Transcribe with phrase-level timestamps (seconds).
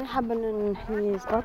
[0.00, 0.34] انا حابه
[0.72, 1.44] نحيي سباط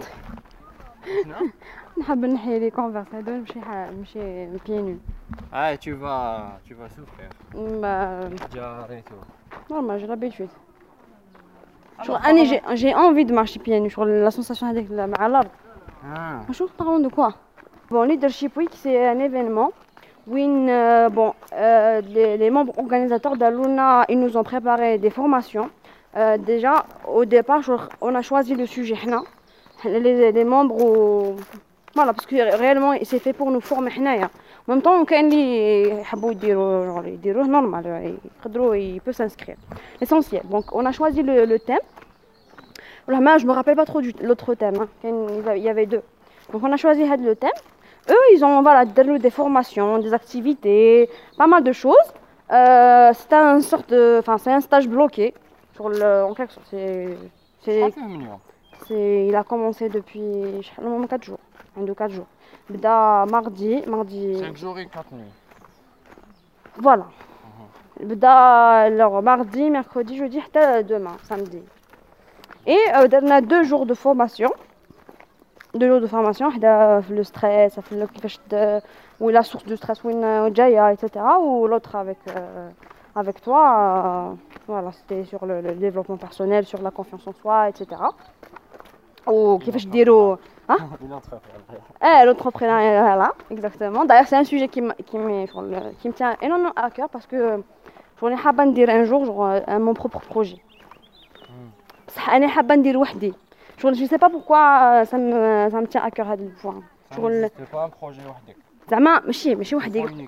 [2.00, 4.98] نحب نحيي لي كونفرس هادو نمشي نمشي بيانو
[5.54, 9.16] اه tu vas tu vas souffrir bah جا ريتو
[9.70, 10.54] normal j'ai l'habitude
[12.04, 15.50] شغل اني جي جي انفي دو مارشي بيانو شغل لا سونساسيون هذيك مع الارض
[16.06, 17.34] اه شو parlons de quoi
[17.92, 19.72] bon leadership week c'est un événement
[20.28, 25.72] Win, euh, bon, euh, les, les, membres organisateurs d'Aluna, ils nous ont préparé des formations.
[26.17, 27.61] Euh, déjà, au départ,
[28.01, 28.97] on a choisi le sujet.
[29.85, 31.37] Les, les membres,
[31.95, 33.91] voilà, parce que réellement, c'est fait pour nous former.
[33.99, 35.93] En même temps, quand ils
[37.25, 38.11] veulent normal,
[38.77, 39.57] il peut s'inscrire.
[40.01, 40.43] Essentiel.
[40.51, 41.79] Donc, on a choisi le, le thème.
[43.09, 44.87] Je ne me rappelle pas trop l'autre thème.
[45.05, 45.09] Hein.
[45.55, 46.03] Il y avait deux.
[46.53, 47.51] Donc, on a choisi le thème.
[48.09, 51.95] Eux, ils ont voilà, des formations, des activités, pas mal de choses.
[52.53, 55.35] Euh, c'est un sorte de, enfin, un stage bloqué
[55.77, 56.67] sur le, en quelque sorte.
[56.71, 57.17] C'est,
[58.87, 60.73] c'est, il a commencé depuis
[61.07, 61.39] 4 jours,
[61.79, 62.27] un de 4 jours.
[62.71, 64.39] Bda mardi, mardi.
[64.39, 65.25] 5 jours et 4 nuits.
[66.79, 67.07] Voilà.
[68.01, 68.09] Mhm.
[68.09, 70.41] Bda alors mardi, mercredi, jeudi,
[70.89, 71.63] demain, samedi.
[72.67, 74.51] Et euh, on a deux jours de formation
[75.75, 76.51] deux jours de formation
[77.11, 77.79] le stress
[79.21, 82.71] ou la source du stress etc ou l'autre avec euh,
[83.16, 84.34] avec toi euh,
[84.68, 87.86] voilà c'était sur le, développement personnel sur la confiance en soi etc
[89.28, 90.38] ou qui fait dire
[90.70, 90.78] hein
[92.02, 95.46] eh l'entrepreneuriat voilà exactement d'ailleurs c'est un sujet qui qui me
[96.00, 97.64] qui me tient énormément à cœur parce que
[98.20, 100.60] j'en ai حابه dire un jour genre euh, mon propre projet
[102.08, 103.34] بصح انا حابه ندير وحدي
[103.78, 106.84] je ne sais pas pourquoi ça me, ça me tient à cœur هذا البوان
[107.16, 108.56] شغل pas un projet وحدك
[108.90, 110.28] زعما ماشي ماشي وحدي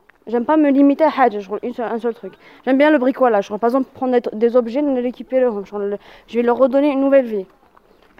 [0.27, 2.33] J'aime pas me limiter à un seul truc.
[2.65, 3.49] J'aime bien le bricolage.
[3.49, 5.47] Par exemple, prendre des objets, les récupérer.
[6.27, 7.45] Je vais leur redonner une nouvelle vie.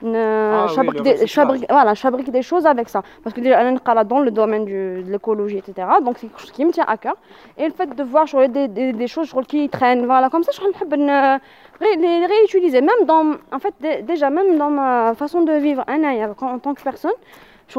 [0.03, 1.94] Je, fabrique ah des, voilà,
[2.31, 3.03] des choses avec ça.
[3.23, 5.88] Parce que déjà, dans le domaine de l'écologie, etc.
[6.03, 7.16] Donc, c'est quelque chose qui me tient à cœur.
[7.57, 10.85] Et le fait de voir des, des, choses qui traînent, voilà, comme ça, je vais
[10.88, 11.38] ben, euh,
[11.81, 12.81] les réutiliser.
[12.81, 16.01] Même dans, en fait, déjà, même dans ma façon de vivre, hein,
[16.41, 17.11] en tant que personne,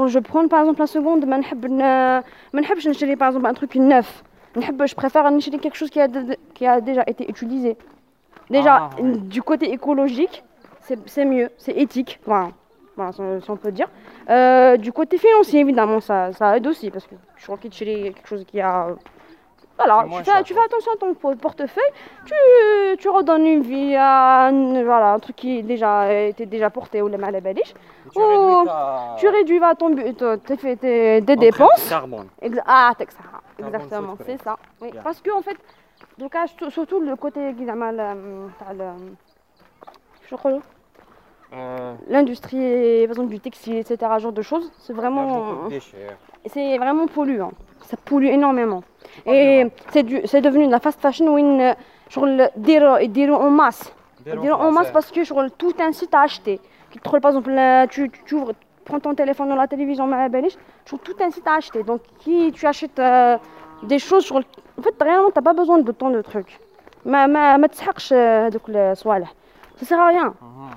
[0.06, 1.24] je prends par exemple la seconde,
[2.80, 4.24] je ne par exemple un truc neuf.
[4.56, 6.08] Je préfère acheter quelque chose qui a,
[6.54, 7.76] qui a déjà été utilisé.
[8.50, 10.44] Déjà, ah, du côté écologique,
[11.06, 12.50] c'est mieux, c'est éthique, voilà,
[12.96, 13.88] voilà, si on peut dire.
[14.28, 18.08] Euh, du côté financier, évidemment, ça, ça aide aussi, parce que je crois qu'il y
[18.08, 18.88] a quelque chose qui a...
[19.84, 21.90] Voilà, tu fais, tu fais, attention à ton portefeuille,
[22.24, 22.34] tu,
[22.98, 27.16] tu redonnes une vie à voilà, un truc qui déjà était déjà porté ou les
[27.16, 27.34] mal
[28.12, 28.70] tu, réduis
[29.18, 31.88] tu réduis va, ton but, tes, tes, dépenses.
[31.88, 32.28] Carbone.
[32.66, 32.92] ah,
[33.58, 34.56] exactement, c'est ça.
[34.80, 34.90] Oui.
[35.02, 35.56] Parce que en fait,
[36.18, 36.34] donc,
[36.70, 37.52] surtout le côté euh.
[41.54, 41.94] Euh...
[42.08, 45.68] L'industrie, par exemple du textile, etc., genre de choses, c'est vraiment,
[46.46, 47.52] c'est vraiment polluant
[47.84, 48.82] ça pollue énormément.
[49.26, 51.76] Oh, et c'est devenu la fast fashion où ils
[52.58, 53.94] diront en masse.
[54.26, 56.60] Ils en masse parce que tout incite à acheter.
[57.02, 57.14] Par
[57.88, 58.52] tu, ouvres,
[58.84, 60.08] prends ton téléphone dans la télévision,
[60.98, 61.82] tout incite à acheter.
[61.82, 63.38] Donc, qui, tu achètes euh,
[63.82, 64.42] des choses, genre,
[64.78, 66.58] en fait, réellement, tu n'as pas besoin de tant de trucs.
[67.04, 67.58] Mais euh,
[68.12, 69.06] euh, ça
[69.80, 70.34] ne sert à rien.
[70.40, 70.76] Ah.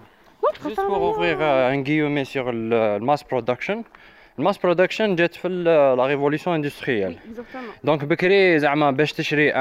[0.63, 3.83] Juste pour ouvrir euh, un guillemet sur le, le mass production,
[4.39, 5.47] Mass production جات في
[5.97, 7.15] la révolution industrielle.
[7.87, 9.51] Donc بكري زعما باش تشري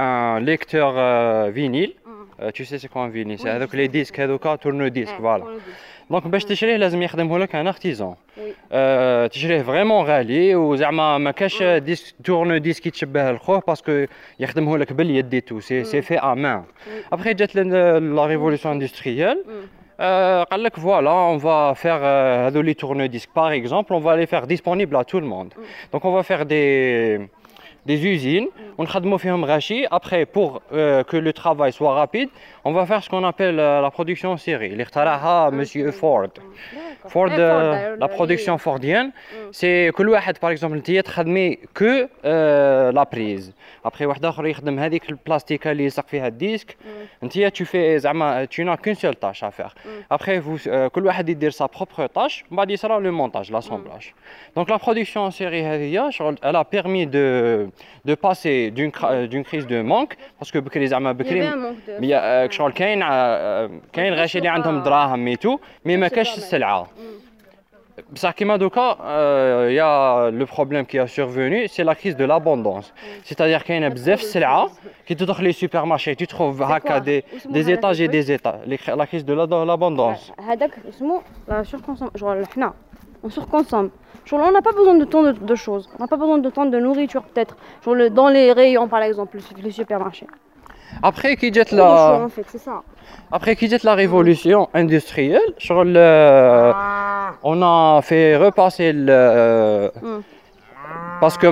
[1.53, 1.93] vinyle.
[2.55, 5.45] Tu sais c'est quoi un vinyle C'est هذوك les disques هذوك tourne disque voilà.
[6.11, 8.15] دونك باش تشريه لازم يخدمه لك ان ارتيزون
[8.73, 14.05] أه تشريه فريمون غالي وزعما ما كاش ديسك تورن ديسك يتشبه لخوه باسكو
[14.41, 16.65] يخدمه لك باليد تو سي سي في أمان
[17.13, 19.45] ابخي جات لا ريفولوسيون اندستريال.
[20.01, 20.45] Euh,
[21.31, 25.21] on va faire euh, les tourne-disques par exemple, on va les faire disponibles à tout
[25.21, 25.55] le monde.
[25.57, 25.63] Mm.
[25.93, 27.29] Donc on va faire des,
[27.87, 28.75] usines, mm.
[28.79, 32.29] on va devoir faire un travaille après pour euh, que le travail soit rapide,
[32.65, 34.71] on va faire ce qu'on appelle euh, la production en série.
[34.75, 36.29] L'Irtalaha, Monsieur Ford.
[37.09, 39.13] Ford, euh, la production fordienne,
[39.53, 43.53] c'est que le par exemple, il travaille que euh, la prise.
[43.85, 44.33] Après, il a
[45.11, 46.79] le plastique qui est fait le disque.
[47.53, 47.99] Tu fais,
[48.49, 49.75] tu n'as qu'une seule tâche à faire.
[50.09, 54.15] Après, vous, que le dire sa propre tâche, bah, il sera le montage, l'assemblage.
[54.57, 57.69] Donc, la production en série, elle a permis de,
[58.07, 61.15] de passer d'une crise de manque, parce que les armes,
[62.01, 62.15] il y.
[62.54, 63.00] شغل كاين
[63.94, 66.88] كاين غاشي اللي عندهم دراهم ميتو مي ما كاش السلعه
[68.12, 68.98] بصح كيما دوكا
[69.70, 72.94] يا لو بروبليم كي سورفوني سي لا كريز دو لابوندونس
[73.24, 74.70] سيتادير كاينه بزاف السلعه
[75.08, 79.24] كي تدخل لي سوبر مارشي تي تخوف هكا دي دي زيتاج دي زيتاج لا كريز
[79.24, 82.74] دو لابوندونس هذاك اسمه لا سور كونسوم شغل حنا
[83.24, 83.90] on surconsomme.
[84.26, 85.90] Genre, on n'a pas besoin de tant de, de choses.
[85.96, 87.58] On n'a pas besoin de tant de nourriture, peut-être.
[87.84, 90.28] Genre, le, dans les rayons, par exemple, les supermarchés.
[91.03, 92.21] Après, qui jette la.
[92.25, 92.83] En fait, c'est ça.
[93.31, 95.41] Après qui la révolution industrielle,
[95.85, 96.73] le,
[97.43, 99.91] on a fait repasser le.
[100.01, 100.21] Hmm.
[101.21, 101.47] Parce que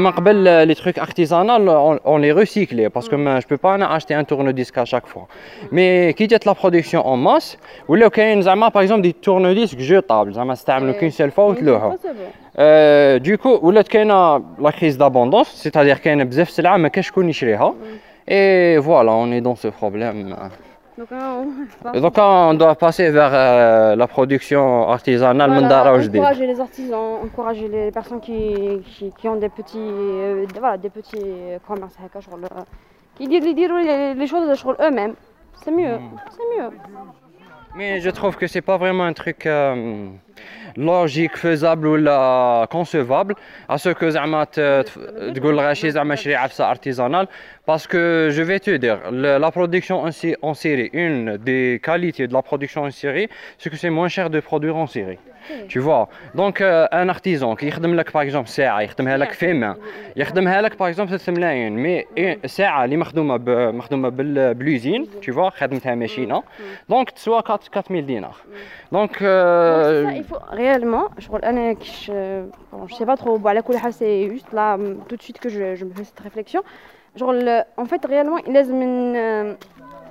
[0.65, 2.91] les trucs artisanaux, on, les recycle.
[2.91, 5.27] Parce que je ne peux pas acheter un tourne-disque à chaque fois.
[5.71, 7.59] Mais qui jette la production en masse,
[7.89, 11.55] ou là, par exemple des tourne-disques jetables, c'est qu'une seule fois.
[12.59, 13.83] Euh, du coup, ou là,
[14.61, 17.33] la crise d'abondance, c'est-à-dire qu'il y a bzef de mais qu'est-ce qu'on y
[18.27, 20.37] Et voilà, on est dans ce problème.
[20.99, 21.09] Donc,
[21.95, 27.91] Donc on doit passer vers euh, la production artisanale voilà, encourager les artisans, encourager les
[27.91, 31.25] personnes qui, qui, qui ont des petits, euh, voilà, des petits
[31.67, 31.97] commerces
[33.17, 35.15] qui disent les, choses eux-mêmes.
[35.65, 36.17] C'est mieux, hmm.
[36.31, 36.71] c'est mieux.
[37.75, 40.09] Mais je trouve que c'est pas vraiment un truc euh,
[40.77, 41.97] logique, faisable ou
[42.71, 43.35] concevable.
[43.67, 47.29] À ce que Zama euh, te artisanal,
[47.65, 50.05] parce que je vais te dire, la production
[50.43, 54.29] en série, une des qualités de la production en série, c'est que c'est moins cher
[54.29, 55.19] de produire en série.
[55.69, 59.61] Tu vois donc euh, un artisan qui يخدم لك par exemple ساعه يخدمها لك في
[59.61, 59.77] main
[60.17, 62.05] يخدمها لك par exemple 3 ملايين مي
[62.47, 63.39] ساعه اللي مخدومه
[63.73, 66.43] مخدومه بالبلوزين tu vois خدمتها ماشينه
[66.89, 68.37] دونك تسوى 4000 دينار
[68.93, 72.13] دونك il faut réellement شغل أنا كيش
[72.87, 74.79] je sais pas trop على كل حال c'est juste là
[75.09, 76.63] tout de suite que je, je me fais cette réflexion
[77.17, 77.35] genre
[77.77, 78.79] en fait réellement لازم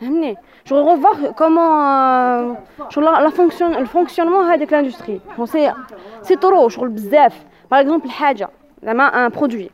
[0.00, 2.52] Je revoir comment euh,
[3.00, 5.20] la, fonction, le fonctionnement de l'industrie.
[6.22, 6.68] C'est trop,
[7.68, 8.06] Par exemple,
[8.86, 9.70] un produit.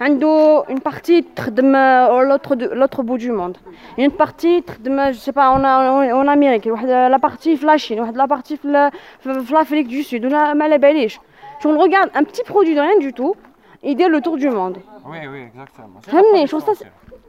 [0.00, 3.56] Une partie euh, de l'autre bout du monde.
[3.96, 8.58] Une partie, je sais pas, en, en Amérique, la partie de la Chine, la partie
[8.62, 13.34] de l'Afrique du Sud, Je regarde un petit produit de rien du tout,
[13.82, 14.78] il dit le tour du monde.
[15.06, 16.00] Oui, oui, exactement.
[16.02, 16.72] Je trouve ça,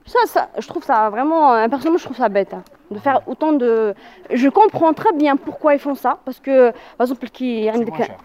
[0.06, 2.56] ça, ça, je trouve ça vraiment, personnellement, je trouve ça bête
[2.92, 3.94] de faire autant de.
[4.31, 7.25] Je comprends très bien pourquoi ils font ça, parce que, par exemple,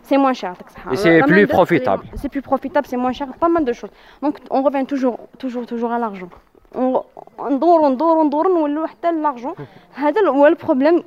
[0.03, 0.55] c'est moins cher.
[0.95, 2.05] C'est plus profitable.
[2.17, 3.91] C'est plus profitable, c'est moins cher, pas mal de choses.
[4.23, 6.29] Donc, on revient toujours, toujours, toujours à l'argent.
[6.75, 7.03] On,
[7.39, 9.55] on dort, on dort, on dort, on l'argent.
[9.97, 11.03] C'est le problème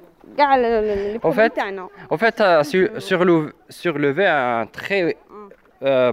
[2.09, 5.17] en fait, sur, le, surlever un très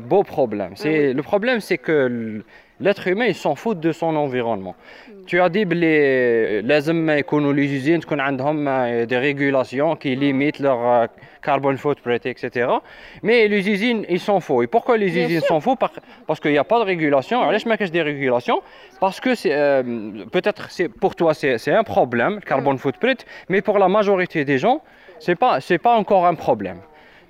[0.00, 0.72] beau problème.
[0.74, 2.42] C'est, Le problème, c'est que
[2.80, 4.74] L'être humain, il s'en fout de son environnement.
[5.08, 5.12] Mm.
[5.26, 6.62] Tu as dit que les
[7.74, 10.20] usines ont hum, euh, des régulations qui mm.
[10.20, 11.06] limitent leur euh,
[11.42, 12.68] carbone footprint, etc.
[13.22, 14.64] Mais les usines, ils s'en foutent.
[14.64, 15.78] Et pourquoi les usines s'en foutent?
[16.26, 17.40] Parce qu'il n'y a pas de régulation.
[17.40, 17.58] Alors, mm.
[17.58, 18.62] je me des régulations
[18.98, 20.68] parce que euh, peut-être
[21.00, 24.82] pour toi, c'est un problème, le carbone footprint, mais pour la majorité des gens,
[25.18, 26.78] ce n'est pas, pas encore un problème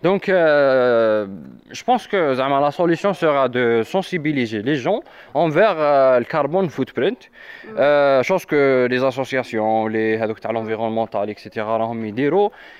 [0.02, 1.26] donc, euh,
[1.70, 5.00] je pense que la solution sera de sensibiliser les gens
[5.34, 7.30] envers euh, le carbone footprint,
[7.76, 10.16] euh, chose que les associations, les
[10.52, 11.66] l'environnemental, etc.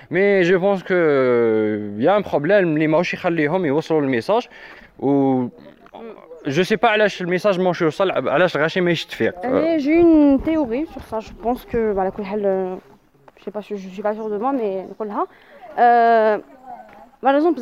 [0.09, 2.87] Mais je pense qu'il y a un problème, les
[3.65, 4.49] ils le message
[4.99, 5.51] ou
[6.45, 7.89] je sais pas le message je
[9.77, 14.15] J'ai une théorie sur ça, je pense que voilà, je sais pas je suis pas
[14.15, 14.87] sûre de moi mais
[15.79, 16.37] euh,
[17.21, 17.59] par exemple,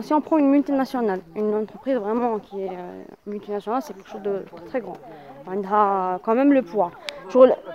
[0.00, 4.22] si on prend une multinationale, une entreprise vraiment qui est euh, multinationale, c'est quelque chose
[4.22, 4.96] de très grand.
[5.46, 6.90] On a quand même le poids.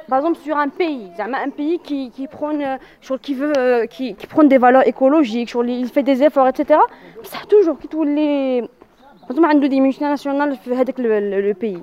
[0.08, 4.16] par exemple, sur un pays, un pays qui, qui, prône, euh, qui, veut, euh, qui,
[4.16, 6.80] qui des valeurs écologiques, il fait des efforts, etc.
[7.24, 8.64] Ça toujours tous les.
[9.28, 10.56] Par exemple, des multinationales dans
[10.98, 11.82] le, pays.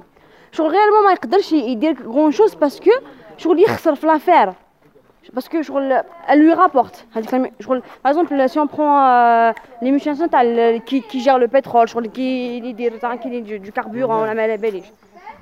[0.58, 2.90] Réellement, on ne peut pas faire grand chose parce que
[3.38, 4.54] il faut l'affaire
[5.27, 9.51] في لافير باسكو شغل elle lui rapporte هذيك شغل par exemple si on prend euh,
[9.81, 14.21] les multinationales تاع qui qui gère le pétrole شغل كي يدير تاع كي du carburant
[14.21, 14.85] ولا ما على باليش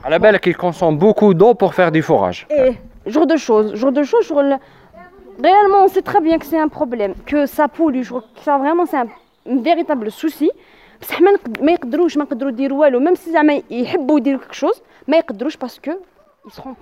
[0.05, 2.73] على بالك il consomme beaucoup d'eau pour faire du forage et
[3.07, 4.59] genre de choses genre de choses شغل
[5.43, 8.57] réellement on sait très bien que c'est un problème que ça pollue je que ça
[8.57, 9.09] vraiment c'est un
[9.69, 10.51] véritable souci
[11.01, 11.21] بصح
[11.61, 15.57] ما يقدروش ما يقدروا يديروا والو ميم سي زعما يحبوا يديروا كيك شوز ما يقدروش
[15.57, 15.91] باسكو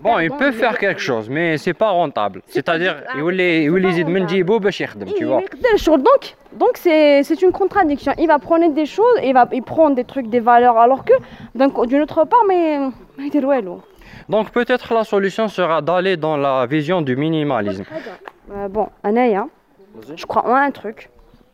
[0.03, 2.43] Bon, ils peuvent faire quelque chose, mais c'est pas rentable.
[2.47, 5.41] C'est-à-dire, ils veulent les Menjibo Bacherdem, tu vois.
[5.87, 8.13] Donc, donc c'est une contradiction.
[8.19, 11.15] Il va prendre des choses, il va il prendre des trucs, des valeurs, alors que
[11.87, 12.79] d'une autre part, mais.
[14.29, 17.85] Donc peut-être la solution sera d'aller dans la vision du minimalisme.
[18.53, 19.49] Euh, bon, Anaya, hein.
[20.17, 21.11] je crois en un truc.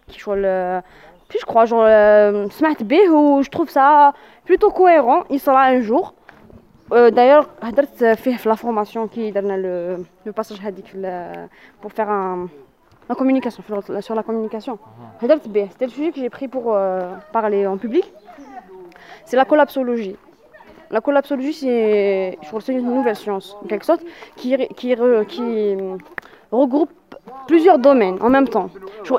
[0.08, 0.80] Qui le...
[1.28, 2.48] Puis je crois, genre, euh,
[3.12, 4.12] ou je trouve ça
[4.44, 5.22] plutôt cohérent.
[5.30, 6.14] Il sera un jour.
[6.92, 7.48] Euh, d'ailleurs,
[7.98, 10.58] j'ai fait la formation qui donne le, le passage
[11.80, 12.48] pour faire un,
[13.08, 13.62] la communication,
[14.00, 14.78] sur la communication.
[15.20, 16.76] C'était le sujet que j'ai pris pour
[17.32, 18.04] parler en public.
[19.24, 20.16] C'est la collapsologie.
[20.90, 24.02] La collapsologie, c'est une nouvelle science, en quelque sorte,
[24.36, 24.96] qui, qui,
[25.28, 25.76] qui
[26.50, 26.90] regroupe
[27.46, 28.70] plusieurs domaines en même temps.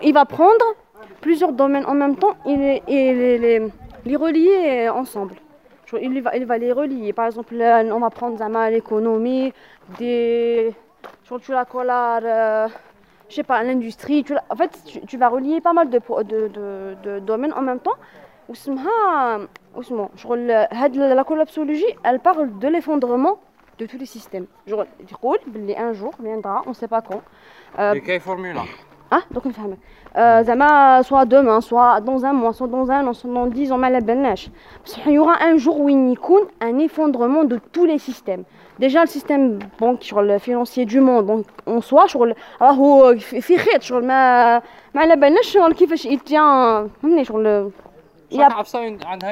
[0.02, 0.66] il va prendre
[1.22, 3.72] plusieurs domaines en même temps et les,
[4.06, 5.36] les, relier ensemble.
[6.00, 7.14] Il va, il va les relier.
[7.14, 9.54] Par exemple, on va prendre l'économie,
[9.98, 10.74] des.
[11.44, 11.66] Tu la
[12.24, 12.68] euh,
[13.30, 14.26] je sais pas, l'industrie.
[14.50, 16.00] En fait, tu, vas relier pas mal de,
[17.04, 17.96] de, domaines en même temps.
[20.98, 23.40] La collapsologie, elle parle de l'effondrement
[23.78, 24.48] de tous les systèmes.
[24.70, 27.22] Un jour viendra, on ne sait pas quand.
[27.80, 28.58] Euh, formule
[29.12, 29.62] ah, donc on fait
[31.04, 33.92] soit demain, soit dans un mois, soit dans un an, soit dans dix ans, mais
[35.06, 36.18] il y aura un jour où il y
[36.62, 38.44] a un effondrement de tous les systèmes.
[38.80, 42.06] Déjà le système bancaire, le financier du monde, donc en soi,
[42.60, 46.88] alors il fait sur le mais la benach, il tient,
[47.24, 47.72] sur le
[48.34, 48.48] il y a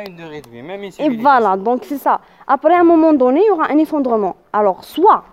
[0.05, 1.01] une durée de vie, même ici.
[1.01, 2.19] Et voilà, donc c'est ça.
[2.45, 4.35] Après un moment donné, il y aura un effondrement.
[4.51, 5.23] Alors soit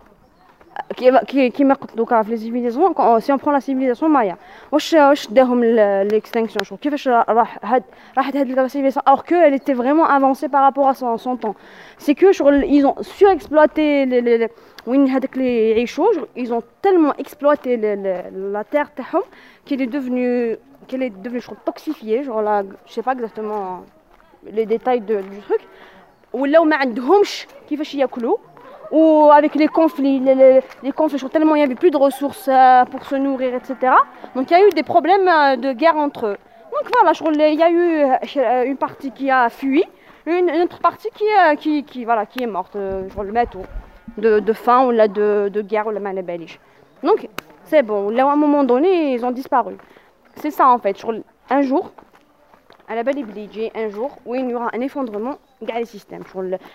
[0.98, 4.38] كيما كيما قلت دوكا في لي سيفيليزاسيون سي اون برون لا سيفيليزاسيون مايا
[4.72, 7.84] واش واش داهم ليكستينكسيون شوف كيفاش راح هاد
[8.18, 11.36] راحت هاد لا سيفيليزاسيون alors que elle était vraiment avancée par rapport à son, son
[11.38, 11.56] temps
[11.98, 14.50] c'est que شغل ils ont surexploité les, les,
[14.88, 17.78] وين هذاك اللي يعيشوا ils ont tellement exploité
[18.54, 19.24] la terre تاعهم
[19.66, 23.84] qu'elle est devenue qu'elle est devenue je crois toxifiée genre là je sais pas exactement
[24.58, 25.62] les détails de, du truc
[26.34, 28.38] ولاو ما عندهمش كيفاش ياكلوا
[28.91, 32.85] ou avec les conflits, les, les, conflits, tellement il n'y avait plus de ressources euh,
[32.85, 33.93] pour se nourrir, etc.
[34.35, 36.37] Donc il y a eu des problèmes euh, de guerre entre eux.
[36.73, 37.13] Donc voilà,
[37.51, 38.05] il y a eu
[38.37, 39.85] euh, une partie qui a fui,
[40.27, 41.09] une, autre partie
[41.59, 43.59] qui, qui, voilà, qui est morte, je le mettre
[44.19, 46.59] de, faim ou de, guerre ou la belige.
[47.03, 47.29] Donc
[47.65, 49.77] c'est bon, là à un moment donné, ils ont disparu.
[50.37, 50.97] C'est ça en fait.
[51.49, 51.93] Un jour,
[52.89, 53.25] à la belle
[53.75, 56.25] un jour où il y aura un effondrement les systèmes,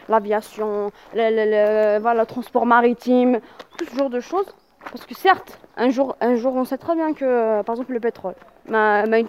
[0.09, 3.39] l'aviation, le, le, le, transport maritime,
[3.77, 4.53] tout ce genre de choses.
[4.83, 8.00] Parce que certes, un jour, un jour on sait très bien que, par exemple, le
[8.00, 8.35] pétrole,
[8.67, 9.27] mais, mais il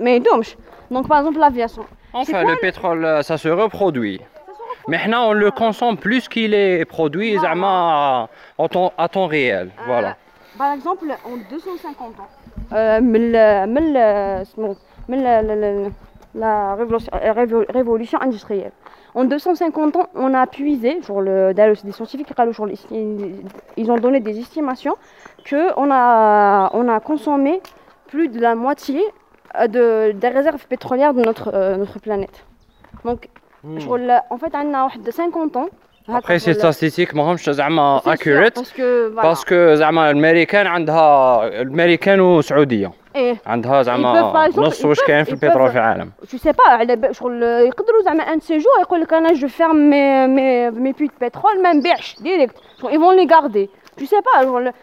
[0.00, 0.20] mais
[0.90, 1.84] Donc, par exemple, l'aviation.
[2.12, 4.20] Enfin, le pétrole, ça se reproduit.
[4.88, 8.28] Maintenant, on le consomme plus qu'il est produit à,
[8.70, 9.70] temps, à temps réel.
[9.78, 10.16] Euh, voilà.
[10.56, 12.28] Par exemple, en 250 ans,
[12.72, 13.00] euh,
[16.38, 18.72] la euh, révolution industrielle.
[19.14, 22.28] En 250 ans, on a puisé, genre le, des scientifiques,
[23.76, 24.96] ils ont donné des estimations
[25.48, 27.60] qu'on a, on a consommé
[28.06, 29.02] plus de la moitié
[29.56, 32.44] euh, de, des réserves pétrolières de notre, euh, notre planète.
[33.04, 33.28] Donc,
[33.64, 33.78] hmm.
[34.30, 35.68] en fait, on a de 50 ans.
[36.07, 42.91] Après, ces statistiques ماهمش زعما accurate parce que parce que زعما الامريكان عندها الامريكان وسعوديه
[43.15, 47.43] ايه عندها زعما نص واش كاين في البترول في العالم جو سي با على شغل
[47.43, 51.73] يقدروا زعما ان سيجور يقول لك انا جو فيرم مي مي مي بوي بترول ما
[51.73, 52.55] نبيعش ديريكت
[52.89, 53.69] اي فون لي غاردي
[53.99, 54.73] جو سي با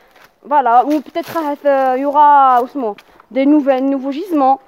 [0.49, 1.39] فوالا ou peut-être
[1.97, 2.95] il y aura اسمه
[3.31, 4.59] des nouvelles nouveaux gisements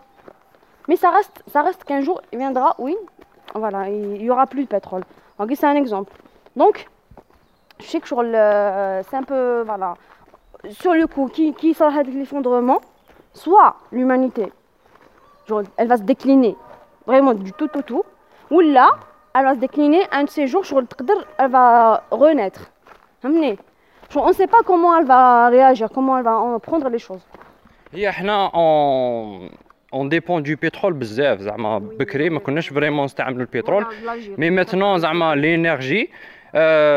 [0.88, 2.94] mais ça reste ça reste qu'un jour il viendra oui
[3.54, 5.04] voilà il y aura plus de pétrole
[5.38, 6.12] ok c'est un exemple
[6.56, 6.86] donc
[7.80, 9.94] je sais que c'est un peu voilà
[10.70, 12.80] sur le coup qui qui sera l'effondrement
[13.32, 14.52] soit l'humanité,
[15.76, 16.56] elle va se décliner
[17.06, 18.04] vraiment du tout au tout,
[18.50, 18.90] ou là,
[19.34, 20.64] elle va se décliner un de ces jours,
[21.38, 22.70] elle va renaître.
[23.24, 27.24] On ne sait pas comment elle va réagir, comment elle va prendre les choses.
[28.54, 29.48] on,
[29.92, 33.86] on dépend du pétrole بزاف زعما بكري ما كناش فريمون نستعملوا البترول
[34.38, 36.10] مي ماتنون زعما لينيرجي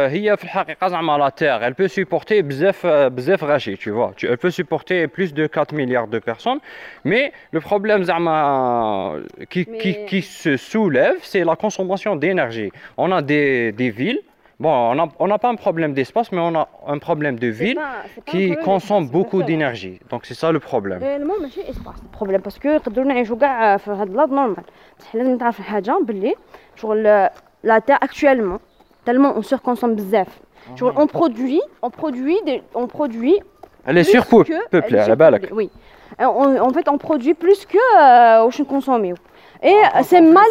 [0.07, 4.37] هي في الحقيقه زعما لا تيغ elle peut supporter بزاف بزاف غاشي tu vois elle
[4.37, 6.59] peut supporter plus de 4 milliards de personnes
[7.05, 13.21] mais le problème زعما qui qui qui se soulève c'est la consommation d'énergie on a
[13.21, 14.21] des des villes
[14.57, 14.75] Bon,
[15.19, 17.79] on n'a pas un problème d'espace, mais on a un problème de ville
[18.25, 19.99] qui consomme beaucoup d'énergie.
[20.09, 20.99] Donc c'est ça le problème.
[21.03, 24.63] Réellement, ماشي espace le problème parce que نقدروا نعيشوا كاع في هذا البلاد نورمال
[24.99, 26.35] بصح لازم تعرف حاجه باللي
[26.75, 27.03] شغل
[27.63, 28.59] لا تير actuellement
[29.04, 30.28] tellement on surconsomme bzaf.
[30.76, 33.38] Genre, on produit, on produit, des, on produit.
[33.86, 34.58] Elle est surpeuplée,
[34.98, 35.40] à la balle.
[35.52, 35.70] Oui.
[36.18, 39.04] en fait, on produit plus que euh, on consomme.
[39.62, 40.44] Et c'est mal.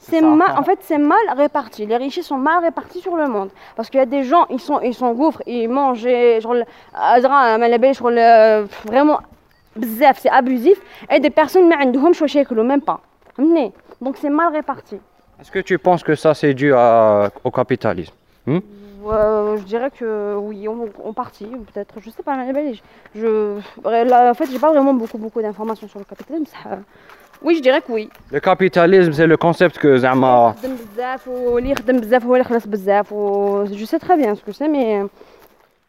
[0.00, 0.56] C'est mal.
[0.56, 1.86] En fait, c'est mal réparti.
[1.86, 3.50] Les richesses sont mal répartis sur le monde.
[3.76, 6.06] Parce qu'il y a des gens, ils sont, ils sont gouffres, ils mangent,
[6.40, 6.56] genre,
[8.84, 9.18] vraiment,
[10.18, 10.80] c'est abusif.
[11.10, 11.76] Et des personnes, mais
[12.62, 13.00] même pas.
[14.00, 14.98] Donc c'est mal réparti.
[15.39, 18.13] Est-ce que tu penses que ça c'est dû au capitalisme
[18.47, 18.59] hmm?
[19.07, 21.93] Je dirais que oui, en, partie, peut-être.
[22.01, 22.79] Je sais pas, je,
[23.15, 26.55] je, en fait, j'ai pas vraiment beaucoup, beaucoup d'informations sur le capitalisme.
[27.41, 28.09] Oui, je dirais que oui.
[28.31, 30.55] Le capitalisme, c'est le concept que Zama.
[30.63, 30.69] Je
[33.85, 35.03] sais très bien ce que c'est, mais.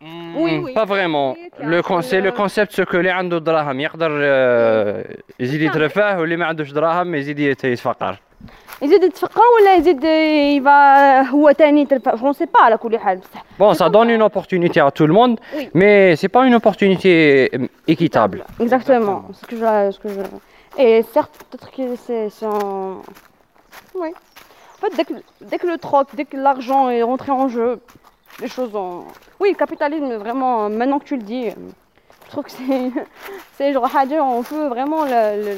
[0.00, 0.74] Hmm, oui, oui.
[0.74, 1.34] Pas vraiment.
[2.02, 4.10] C'est le concept ce que les عنده دراهم يقدر
[5.40, 8.20] يزيد يترفه واللي ما عندوش دراهم يزيد يتفقر.
[13.59, 15.69] Bon, ça donne une opportunité à tout le monde, oui.
[15.75, 17.51] mais c'est pas une opportunité
[17.87, 18.43] équitable.
[18.59, 20.21] Exactement, ce que, je, ce que je...
[20.81, 23.01] Et certes, peut-être que c'est en...
[23.93, 24.09] Oui.
[24.09, 27.79] En fait, dès que, dès que le troc, dès que l'argent est rentré en jeu,
[28.39, 29.03] les choses ont...
[29.39, 31.49] Oui, le capitalisme, vraiment, maintenant que tu le dis,
[32.25, 32.91] je trouve que c'est...
[33.57, 33.87] c'est genre,
[34.21, 35.53] on peut vraiment le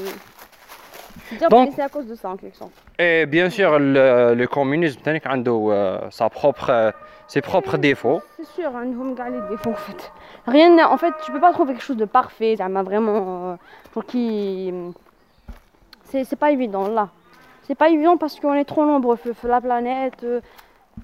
[1.50, 2.72] donc, c'est à cause de ça en quelque sorte.
[2.98, 6.90] Et bien sûr, le, le communisme, a euh, sa propre, euh,
[7.26, 8.20] ses propres défauts.
[8.36, 10.12] C'est sûr, on a les défauts en fait.
[10.46, 13.56] Rien, en fait, tu peux pas trouver quelque chose de parfait, ça m'a vraiment, euh,
[13.92, 14.72] pour qui,
[16.04, 17.08] c'est pas évident là.
[17.64, 20.24] C'est pas évident parce qu'on est trop nombreux, la planète,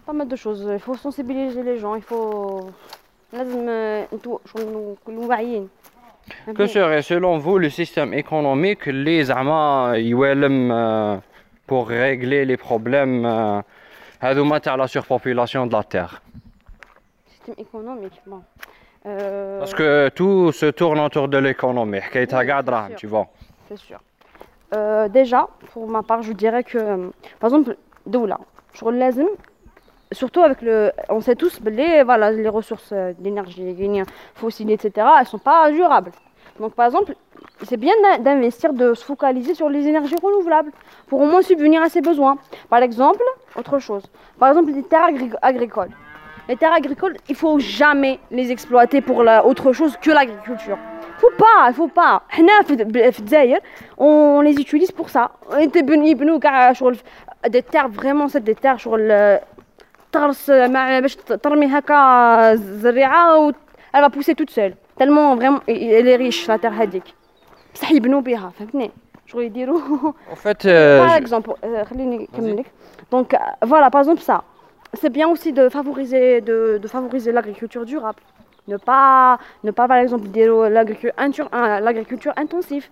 [0.07, 0.67] pas mal de choses.
[0.73, 2.71] Il faut sensibiliser les gens, il faut,
[3.35, 3.69] لازم
[4.13, 5.69] نكونوا واعيين.
[6.56, 11.18] que serait selon vous le système économique les Ama euh,
[11.68, 13.64] pour régler les problèmes à
[14.24, 16.22] euh, la surpopulation de la Terre?
[17.28, 18.42] Système économique, bon.
[19.06, 22.00] Euh, Parce que tout se tourne autour de l'économie.
[22.98, 23.28] tu vois.
[23.68, 24.00] C'est sûr.
[25.10, 28.40] déjà, pour ma part, je dirais que, par exemple, Doula,
[28.74, 28.84] je
[30.12, 30.92] surtout avec le.
[31.10, 33.76] On sait tous, les, voilà, les ressources d'énergie,
[34.36, 36.12] fossiles, etc., elles ne sont pas durables.
[36.60, 37.16] Donc, par exemple,
[37.64, 40.72] c'est bien d'investir, de se focaliser sur les énergies renouvelables
[41.08, 42.38] pour au moins subvenir à ses besoins.
[42.70, 43.24] Par exemple,
[43.56, 44.04] autre chose.
[44.38, 45.08] Par exemple, les terres
[45.42, 45.92] agricoles.
[46.50, 50.78] Les terres agricoles, il faut jamais les exploiter pour autre chose que l'agriculture.
[51.20, 52.24] Faut pas, faut pas.
[53.98, 55.32] On les utilise pour ça.
[57.50, 59.38] Des terres vraiment, c'est des terres sur le
[60.13, 63.53] تغرس باش ترمي هكا زريعه
[63.95, 67.05] elle va pousser toute seule tellement vraiment elle est riche la terre هذيك
[67.75, 68.91] بصح يبنوا بها فهمتني
[69.27, 71.51] شغل يديروا en fait euh, par exemple
[71.85, 72.67] خليني نكمل لك
[73.15, 74.43] donc voilà par exemple ça
[75.01, 78.23] c'est bien aussi de favoriser de, de favoriser l'agriculture durable
[78.69, 81.49] ne pas ne pas par exemple dire l'agriculture
[81.87, 82.87] l'agriculture intensive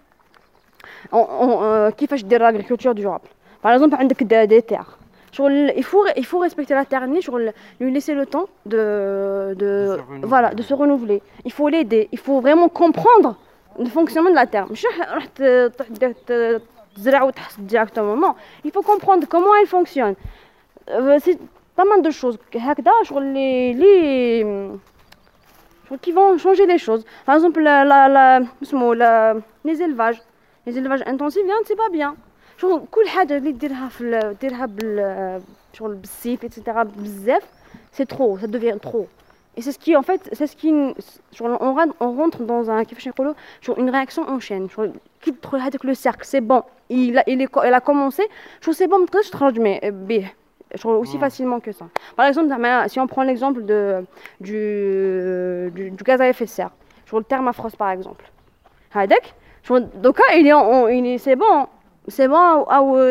[1.96, 3.28] كيفاش دير l'agriculture durable
[3.62, 4.95] par exemple عندك des terres
[5.33, 10.61] il, faut, il faut respecter la terre, lui laisser le temps de, de, voilà, de
[10.61, 11.21] se renouveler.
[11.45, 13.35] Il faut l'aider, il faut vraiment comprendre
[13.77, 14.67] le fonctionnement de la terre.
[17.59, 18.35] directement.
[18.63, 20.15] Il faut comprendre comment elle fonctionne.
[20.89, 21.37] Euh, c'est
[21.75, 22.39] pas mal de choses
[23.19, 24.45] les, les,
[26.01, 27.05] qui vont changer les choses.
[27.25, 28.07] Par exemple, la, la,
[28.93, 30.21] la, les élevages.
[30.65, 32.15] Les élevages intensifs, c'est pas bien.
[32.58, 37.42] شغل كل حاجه اللي ديرها في ديرها بال شغل بالسيف اتسيتيرا بزاف
[37.92, 39.06] سي ترو سا دوفيان ترو
[39.56, 40.94] Et c'est ce qui, en fait, c'est ce qui, on,
[42.00, 42.82] on rentre dans un,
[43.76, 44.68] une réaction en chaîne.
[45.52, 48.22] Avec le cercle, c'est bon, il a, il, est, il a commencé,
[48.62, 49.92] je sais bon, je traduis, mais
[50.84, 51.86] aussi facilement que ça.
[52.16, 52.54] Par exemple,
[52.88, 54.02] si on prend l'exemple de,
[54.40, 56.70] du, du, du, gaz à effet de serre,
[57.04, 58.24] sur le thermafrost par exemple.
[58.94, 61.66] Donc, il est, c'est bon,
[62.07, 62.65] c'est bon,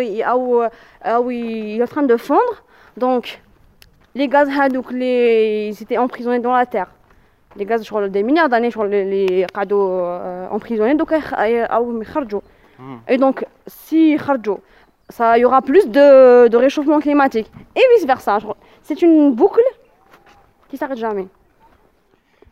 [0.05, 2.63] il est en train de fondre.
[2.97, 3.41] Donc,
[4.15, 4.49] les gaz,
[4.91, 6.89] les, ils étaient emprisonnés dans la terre.
[7.57, 12.97] Les gaz, sur des milliards d'années, sur les cadeaux euh, emprisonnés, donc hmm.
[13.09, 14.19] Et donc, si
[15.09, 17.51] ça, il y aura plus de, réchauffement climatique.
[17.75, 18.39] Et vice-versa.
[18.83, 19.63] C'est une boucle
[20.69, 21.27] qui ne s'arrête jamais.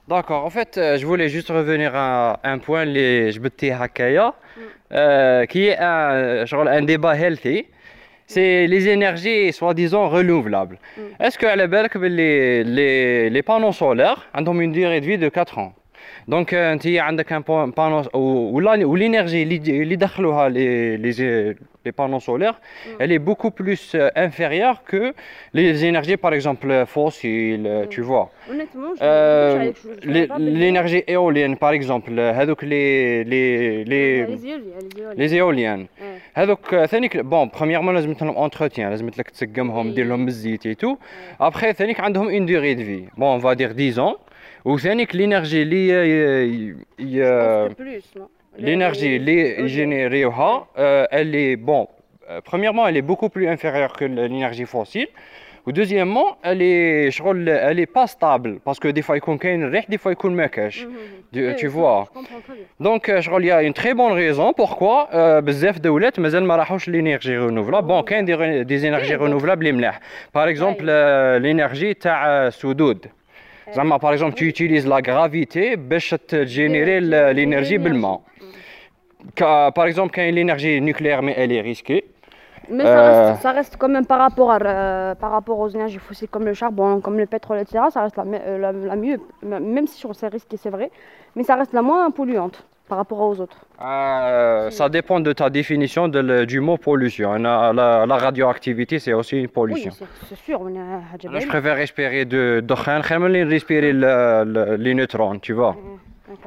[0.07, 4.61] D'accord, en fait, euh, je voulais juste revenir à un point les Jbeti Hakaya, mm.
[4.93, 7.67] euh, qui est un, genre, un débat healthy.
[8.27, 8.71] C'est mm.
[8.71, 10.79] les énergies soi-disant renouvelables.
[10.97, 11.01] Mm.
[11.21, 15.17] Est-ce que à la belle, les, les, les panneaux solaires ont une durée de vie
[15.17, 15.75] de 4 ans?
[16.29, 18.61] Donc, euh, tu as un panneau ou
[18.97, 22.61] l'énergie, les, les, les panneaux solaires,
[22.99, 25.13] elle est beaucoup plus euh, inférieure que
[25.53, 28.31] les énergies, par exemple, euh, fossiles, euh, tu vois.
[28.51, 29.73] Honnêtement, euh,
[30.39, 32.13] L'énergie éolienne, par exemple,
[32.63, 34.27] les, les, les,
[35.17, 35.87] les éoliennes.
[36.01, 36.19] Ouais.
[37.23, 39.03] Bon, premièrement, les entretien, les
[40.67, 40.99] et tout.
[41.39, 41.75] Après,
[42.19, 43.05] ont une durée de vie.
[43.17, 44.17] Bon, on va dire 10 ans.
[44.65, 44.79] Ou
[45.13, 45.65] l'énergie,
[47.75, 48.29] plus, non?
[48.58, 50.68] l'énergie اللي يجينيريوها
[51.12, 51.88] elle est bon
[52.44, 55.08] premièrement elle est beaucoup plus inférieure que l'énergie fossile
[55.68, 59.64] ou deuxièmement elle est شغل elle est pas stable parce que des fois يكون كاين
[59.64, 60.88] الريح des fois يكون ما كاش
[61.34, 62.06] tu vois
[62.80, 66.90] donc شغل il y a une très bonne raison pourquoi بزاف دولات مازال ما راحوش
[66.90, 68.26] l'énergie renouvelable bon كاين
[68.66, 70.00] des énergies renouvelables اللي ملاح
[70.38, 70.84] par exemple
[71.42, 73.06] l'énergie تاع السدود
[73.72, 77.00] زعما par exemple tu utilises la gravité باش générer
[77.34, 78.20] l'énergie بالماء
[79.76, 82.06] par exemple quand l'énergie nucléaire mais elle est risquée
[82.70, 85.70] mais ça, reste, euh, ça reste quand même par rapport, à, euh, par rapport aux
[85.70, 87.86] énergies fossiles comme le charbon, comme le pétrole, etc.
[87.90, 90.92] Ça reste la, euh, la, la mieux, même si c'est risqué, c'est vrai,
[91.36, 95.48] mais ça reste la moins polluante par rapport aux autres euh, Ça dépend de ta
[95.60, 97.34] définition de le, du mot pollution.
[97.34, 99.92] La, la, la radioactivité, c'est aussi une pollution.
[100.02, 100.58] Oui, c'est sûr.
[100.62, 101.40] On a...
[101.40, 103.02] Je préfère respirer de d'ochan,
[103.58, 105.76] respirer le, le, les neutrons, tu vois.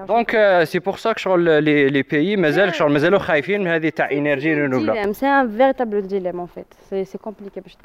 [0.06, 3.88] Donc euh, c'est pour ça que les, les pays مازال شغل مازالوا خايفين من هذه
[3.88, 5.14] تاع énergie renouvelable.
[5.14, 6.66] C'est un véritable dilemme en fait.
[7.04, 7.76] C'est compliqué باش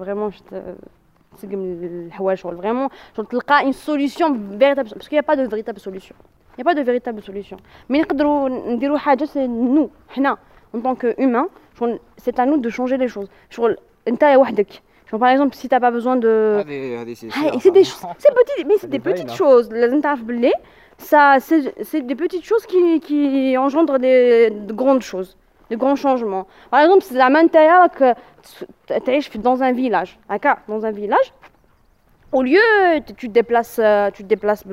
[0.00, 0.30] vraiment
[1.36, 5.46] تسقم الحوايج شغل vraiment شغل تلقى une solution véritable parce qu'il n'y a pas de
[5.46, 6.16] véritable solution.
[6.61, 7.57] Il n'y a pas de véritable solution.
[7.89, 8.03] Mais
[9.25, 9.89] c'est nous,
[10.73, 11.47] en tant qu'humains,
[12.17, 13.29] c'est à nous de changer les choses.
[15.09, 16.57] Par exemple, si tu n'as pas besoin de.
[16.59, 19.69] C'est des, petites, mais c'est des petites choses.
[20.99, 25.35] Ça, c'est des petites choses qui, qui engendrent des, de grandes choses,
[25.71, 26.45] de grands changements.
[26.69, 27.65] Par exemple, c'est la mentalité
[27.97, 28.13] que
[28.99, 30.19] tu es dans un village.
[30.67, 31.33] Dans un village,
[32.31, 32.59] au lieu,
[33.17, 33.81] tu te déplaces,
[34.13, 34.63] tu te déplaces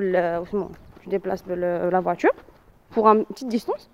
[1.01, 2.31] tu déplaces la voiture
[2.91, 3.89] pour une petite distance,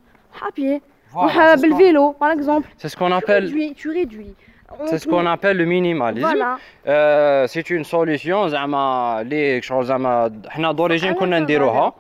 [0.45, 0.81] à pied.
[1.11, 2.67] Voilà, le vélo, par exemple.
[2.77, 3.47] C'est ce qu'on appelle.
[3.49, 3.73] Tu réduis.
[3.75, 4.35] Tu réduis.
[4.85, 6.27] C'est ce qu'on appelle le minimalisme.
[6.27, 6.57] Voilà.
[6.87, 11.93] Euh, c'est une solution زعما اللي شغل زعما حنا d'origine كنا نديروها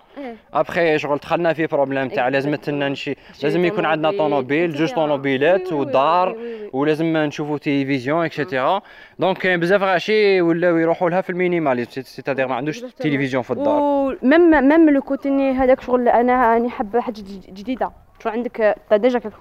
[0.53, 5.73] ابخي شغل دخلنا في بروبليم تاع لازم لنا نشي لازم يكون عندنا طوموبيل جوج طوموبيلات
[5.73, 6.37] ودار
[6.73, 8.81] ولازم نشوفوا تلفزيون اكسيتيرا
[9.19, 14.17] دونك كاين بزاف غاشي ولاو يروحوا لها في المينيماليزم سيتادير ما عندوش تلفزيون في الدار
[14.23, 17.91] ميم ميم لو كوتي هذاك شغل أنا راني حابه حاجة جديده
[18.23, 19.33] شغل عندك ديجا كيك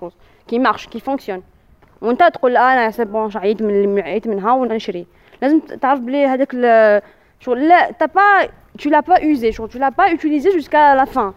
[0.48, 1.42] كي مارش كي فونكسيون
[2.03, 5.07] وانت تقول انا سي بون عييت من عييت منها ونشري
[5.41, 6.51] لازم تعرف بلي هذاك
[7.39, 8.49] شغل لا تا با
[8.81, 11.33] tu l'as pas usé شغل tu l'as pas utilisé jusqu'à la fin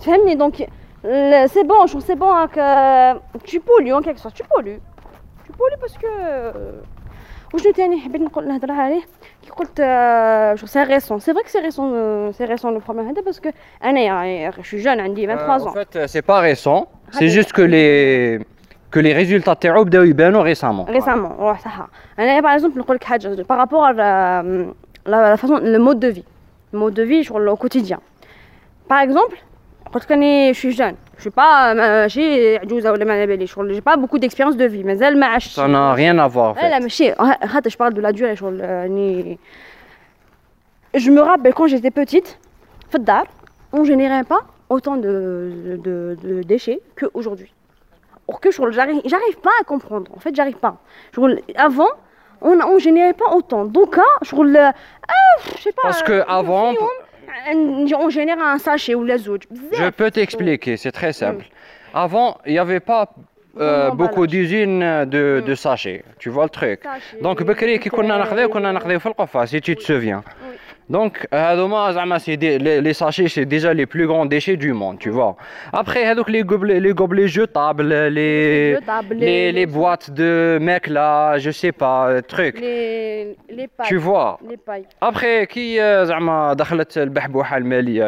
[0.00, 0.68] فهمني دونك
[1.46, 2.54] سي بون شغل سي بون هاك
[3.44, 4.80] tu pollues en quelque sorte tu pollues
[5.46, 6.08] tu pollues parce que
[7.54, 9.02] وشنو تاني حبيت نقول نهضر عليه
[9.42, 9.78] كي قلت
[10.54, 13.50] شغل سي ريسون سي فري كو سي ريسون سي ريسون لو بروبليم هذا باسكو
[13.84, 15.70] انا يعني شو جون عندي 23 ans.
[15.70, 18.40] En fait, c'est pas récent, c'est juste que les
[18.90, 20.84] que les résultats تاعو بداو يبانوا récemment.
[20.84, 21.88] Récemment, ouais, صح.
[22.18, 24.42] انا par exemple نقول لك حاجه par rapport à la,
[25.06, 26.24] la façon le mode de vie.
[26.72, 27.98] Le mode de vie شغل au quotidien.
[28.88, 29.36] Par exemple,
[29.92, 30.96] قلت لك راني je suis jeune.
[31.18, 34.64] Je suis pas ماشي عجوزه ولا ما على باليش شغل j'ai pas beaucoup d'expérience de
[34.64, 35.56] vie مازال ما عشتش.
[35.56, 36.62] Ça n'a rien à voir.
[36.62, 37.14] لا ماشي
[37.44, 39.38] خاطر je parle de la durée شغل راني
[40.96, 42.36] je me rappelle quand j'étais petite
[42.90, 43.26] في الدار
[43.74, 47.50] on générait pas autant de, de, de déchets qu'aujourd'hui.
[48.27, 50.11] Or que j'arrive, j'arrive pas à comprendre.
[50.15, 50.77] En fait, j'arrive pas.
[51.55, 51.89] Avant,
[52.41, 53.65] on ne générait pas autant.
[53.65, 54.35] Donc, je
[55.07, 55.13] ah,
[55.55, 55.81] je sais pas.
[55.83, 56.73] Parce que avant,
[57.99, 59.47] on génère un sachet ou les autres.
[59.71, 61.45] Je peux t'expliquer, c'est très simple.
[61.93, 63.09] Avant, il n'y avait pas
[63.59, 66.03] euh, beaucoup d'usines de, de sachets.
[66.19, 66.81] Tu vois le truc.
[67.21, 68.17] Donc, Bekri, qui qu'on a
[69.47, 70.23] si tu te souviens.
[70.89, 75.35] Donc, les, sachets, c'est déjà les plus grands déchets du monde, tu vois.
[75.73, 82.21] Après, les gobelets, les gobelets jetables, les, boîtes de mecs là, je sais pas, euh,
[82.21, 82.59] trucs.
[82.59, 83.35] Les,
[83.75, 83.87] pailles.
[83.87, 84.39] Tu vois.
[84.47, 84.85] Les pailles.
[85.01, 86.05] Après, qui, euh,
[87.05, 87.11] le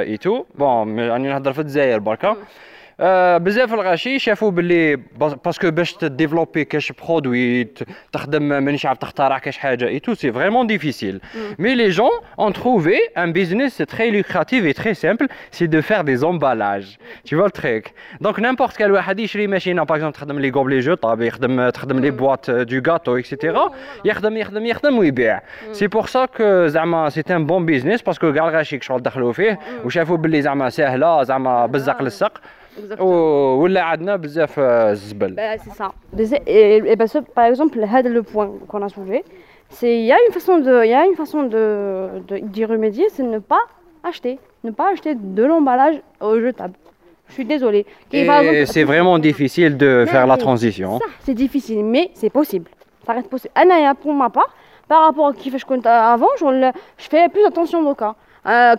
[0.07, 2.31] et tout, bon, on a fait le Zaire, barka.
[2.31, 2.37] Mm.
[3.01, 4.95] آه بزاف الغاشي شافوا باللي
[5.45, 7.67] باسكو باش تديفلوبي كاش برودوي
[8.12, 11.21] تخدم مانيش عارف تخترع كاش حاجة اي تو سي فريمون ديفيسيل
[11.59, 12.09] مي لي جون
[12.39, 17.35] اون تروفي ان بيزنس تري لوكراتيف اي تري سامبل سي دو فير دي زومبالاج تي
[17.35, 21.21] فوا التريك دونك نيمبورت كال واحد يشري ماشينه باغ اكزومبل تخدم لي غوبلي جو طاب
[21.21, 23.71] يخدم تخدم لي بواط دو غاتو اكسيتيرا
[24.05, 28.49] يخدم يخدم يخدم ويبيع سي بور سا كو زعما سي ان بون بيزنس باسكو كاع
[28.49, 32.41] الغاشي شغل دخلوا فيه وشافوا باللي زعما ساهله زعما بالزق للسق
[33.00, 35.90] ولا عندنا بزاف الزبل سي سا
[36.46, 39.24] et ben ce, par exemple هذا le point qu'on a soulevé
[39.70, 41.64] c'est il y a une façon de il y a une façon de
[42.54, 43.64] d'y remédier c'est ne pas
[44.02, 46.74] acheter ne pas acheter de l'emballage jetable
[47.28, 50.90] je suis désolée et c'est vraiment difficile de faire la transition
[51.24, 52.68] c'est difficile mais c'est possible
[53.06, 54.50] ça reste possible انا pour ma part
[54.88, 56.34] par rapport à كيفاش كنت avant
[56.98, 58.14] je fais plus attention au cas
[58.46, 58.76] euh,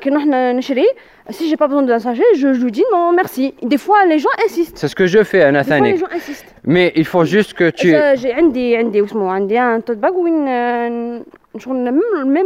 [1.33, 3.55] si j'ai pas besoin d'un sachet, je, lui dis non, merci.
[3.63, 4.79] Des fois, les gens insistent.
[4.79, 6.55] C'est ce que je fais, Des fois, les gens insistent.
[6.65, 7.95] Mais il faut juste que tu.
[8.17, 11.25] J'ai un tote bag où même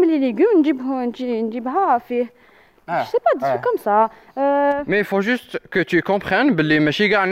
[0.04, 0.62] les légumes,
[1.66, 1.98] ah,
[2.86, 4.10] je sais pas, des comme ça.
[4.36, 6.80] Euh, mais il faut juste que tu comprennes que les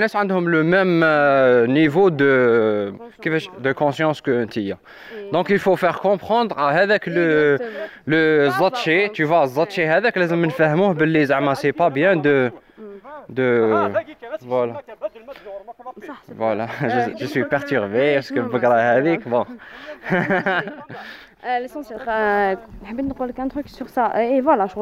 [0.08, 2.94] gens ont le même euh, niveau de,
[3.58, 4.72] de conscience que tu
[5.32, 7.58] Donc il faut faire comprendre avec le,
[8.06, 8.56] le bah,
[9.12, 10.52] tu vois, zatché avec les hommes de
[10.94, 12.50] que les ah, c'est pas bien de.
[13.28, 13.90] de
[14.42, 14.80] voilà.
[16.34, 18.48] Voilà, je, je suis perturbé parce que je
[19.28, 19.44] bon.
[21.44, 24.22] Euh, l'essentiel, je vais vous dire un truc sur ça.
[24.22, 24.74] Et voilà, je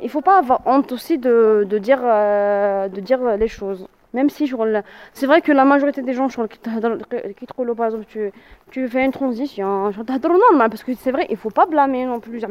[0.00, 3.86] il faut pas avoir honte aussi de, de dire, euh, de dire les choses.
[4.14, 4.50] Même si
[5.14, 8.30] c'est vrai que la majorité des gens qui te par exemple tu,
[8.70, 9.90] tu fais une transition
[10.68, 12.42] parce que c'est vrai il faut pas blâmer non plus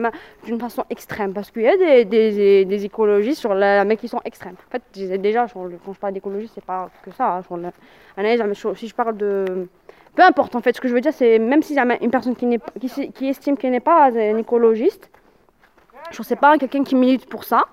[0.44, 4.22] d'une façon extrême parce qu'il y a des, des, écologistes sur la mais qui sont
[4.26, 4.82] extrêmes en fait
[5.20, 7.72] déjà quand je parle d'écologie c'est pas que ça hein,
[8.76, 9.68] si je parle de
[10.16, 12.48] peu importe en fait ce que je veux dire c'est même si une personne qui,
[12.80, 15.12] qui, qui estime qu'elle n'est pas un écologiste
[16.12, 17.66] je sais pas, quelqu'un qui milite pour ça,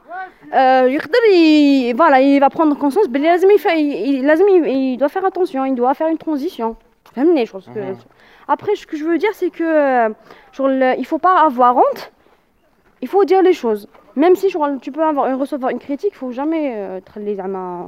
[0.55, 0.99] euh,
[1.31, 6.09] il, voilà, il va prendre conscience, il, il, il doit faire attention, il doit faire
[6.09, 6.77] une transition.
[7.17, 7.79] Je pense que...
[7.79, 7.97] Mhm.
[8.47, 10.09] Après, ce que je veux dire, c'est que euh,
[10.53, 12.13] genre, il faut pas avoir honte,
[13.03, 13.89] il faut dire les choses.
[14.17, 17.39] Même si genre, tu peux avoir, recevoir une critique, il faut jamais euh, être les
[17.39, 17.87] amas.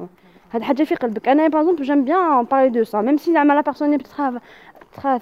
[0.52, 4.40] Par exemple, j'aime bien parler de ça, même si la personne est peut-être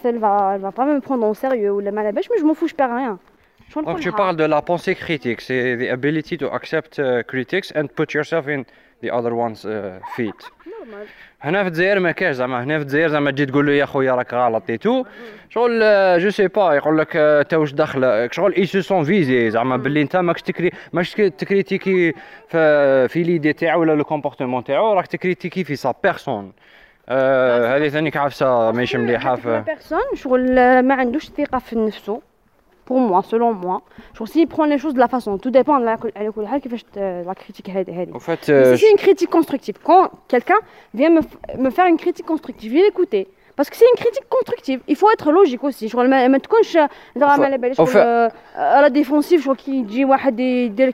[0.04, 2.54] elle va, elle va pas me prendre au sérieux ou la malabèche, mais je m'en
[2.54, 3.18] fous, je perds rien.
[3.74, 7.86] Donc tu parles de la pensée critique, c'est the ability to accept uh, critics and
[7.98, 8.64] put yourself in
[9.02, 10.40] the other one's uh, feet.
[11.40, 14.14] هنا في الجزائر ما كاش زعما هنا في الجزائر زعما تجي تقول له يا خويا
[14.14, 15.04] راك غلط تو
[15.50, 15.80] شغل
[16.20, 20.02] جو سي با يقول لك انت واش دخل شغل اي سو سون فيزي زعما باللي
[20.02, 22.12] انت ماكش تكري ماكش تكريتيكي
[23.08, 26.52] في ليدي تاعو ولا لو كومبورتمون تاعو راك تكريتيكي في سا بيرسون
[27.08, 32.22] هذه ثاني عفسه ماشي مليحه في بيرسون شغل ما عندوش ثقه في نفسه
[32.88, 33.82] pour moi, selon moi.
[34.14, 35.36] Je pense qu'il prend les choses de la façon.
[35.36, 35.98] Tout dépend de la,
[36.96, 37.68] la critique.
[38.14, 39.74] En fait, euh, c'est une critique constructive.
[39.84, 40.60] Quand quelqu'un
[40.94, 41.20] vient me,
[41.58, 43.28] me, faire une critique constructive, il l'écouter.
[43.56, 44.80] Parce que c'est une critique constructive.
[44.88, 45.88] Il faut être logique aussi.
[45.88, 45.92] Je
[48.56, 50.06] à la défensive, je crois qu'il dit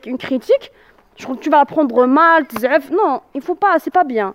[0.07, 0.73] une critique.
[1.17, 2.45] Je crois que tu vas la prendre mal.
[2.91, 4.35] Non, il faut pas, c'est pas bien.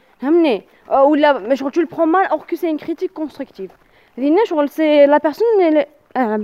[0.91, 3.71] Euh, ou là, mais tu le prends mal, alors que c'est une critique constructive.
[4.67, 6.37] c'est la personne, elle, ah,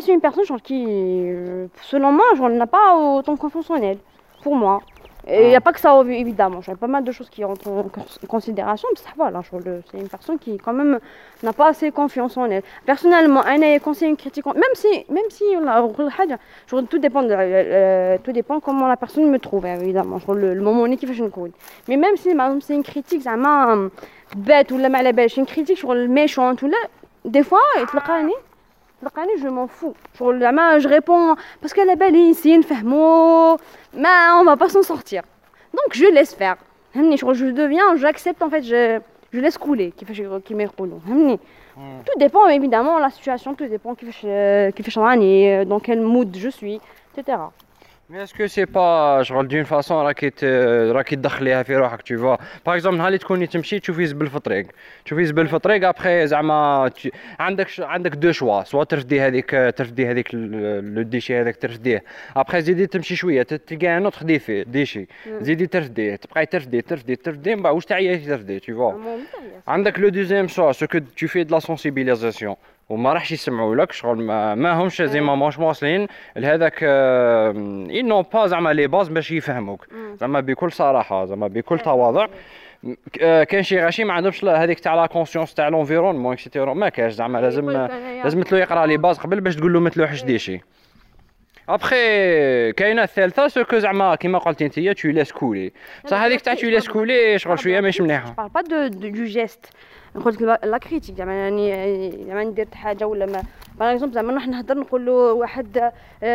[0.00, 3.98] c'est une personne qui, euh, selon moi, n'a pas autant confiance en.
[4.42, 4.80] Pour moi
[5.28, 6.60] il n'y a pas que ça, évidemment.
[6.60, 7.86] J'ai pas mal de choses qui rentrent en
[8.28, 9.40] considération, mais ça va, là.
[9.90, 11.00] C'est une personne qui, quand même,
[11.42, 12.62] n'a pas assez confiance en elle.
[12.84, 13.42] Personnellement,
[13.82, 15.44] quand c'est une critique, même si, même si,
[16.88, 20.18] tout dépend, de, euh, tout dépend comment la personne me trouve, évidemment.
[20.28, 21.30] Le, le moment où je ne
[21.88, 23.76] Mais même si, par exemple, c'est une critique, ça m'a
[24.36, 26.76] bête ou la malabèche, une critique sur le méchant, tout là,
[27.24, 28.02] des fois, il te le
[29.02, 29.94] je m'en fous.
[30.18, 32.58] Je réponds parce qu'elle est belle ici
[33.94, 34.08] mais
[34.40, 35.22] on va pas s'en sortir.
[35.72, 36.56] Donc je laisse faire.
[36.94, 39.00] Je deviens j'accepte en fait je
[39.32, 40.54] je laisse couler qui fait qui
[42.06, 46.34] tout dépend évidemment de la situation tout dépend qui fait qui fait dans quel mood
[46.34, 46.80] je suis
[47.12, 47.38] etc
[48.14, 50.32] est-ce que c'est pas شغل دون فاسون راكي
[50.90, 52.38] راكي تدخليها في روحك tu vois.
[52.64, 54.66] Par exemple نهار اللي تكوني تمشي تشوفي زبل في الطريق
[55.04, 56.90] تشوفي زبل في الطريق ابخي زعما
[57.40, 62.04] عندك عندك دو شوا سوا ترفدي هذيك ترفدي هذيك لو ديشي هذاك ترفديه
[62.36, 65.06] ابخي زيدي تمشي شوية تلقى ان اوتر ديفي ديشي
[65.40, 68.94] زيدي ترفديه تبقاي ترفدي ترفدي ترفدي من بعد واش تعيا ترفدي tu vois.
[69.68, 72.56] عندك لو دوزيام شوا سو كو tu fais de la sensibilisation.
[72.88, 78.46] وما راحش يسمعوا لك شغل ما, ما همش زعما ماش واصلين لهذاك اي نو با
[78.46, 79.86] زعما لي باز باش يفهموك.
[80.14, 82.26] زعما بكل صراحة زعما بكل تواضع.
[83.20, 87.38] كاين شي غاشي ما عندهمش هذيك تاع لا كونسيونس تاع لونفيرونمون اكسيتيرا ما كاش زعما
[87.38, 87.70] لازم
[88.24, 90.60] لازم تلو يقرأ لي باز قبل باش تقول له ما تلوحش ديشي.
[91.68, 95.72] ابخي كاينة الثالثة سو كو زعما كيما قلتي أنت تو ليس كولي
[96.04, 99.66] بصح هذيك تاع تو ليس كولي شغل شوية ماشي مليحه با دو دو جيست
[100.16, 103.42] نقول لك لا كريتيك زعما يعني زعما ندير حاجة ولا ما.
[103.78, 105.90] باغ اكزومبل زعما نروح نهضر نقول له واحد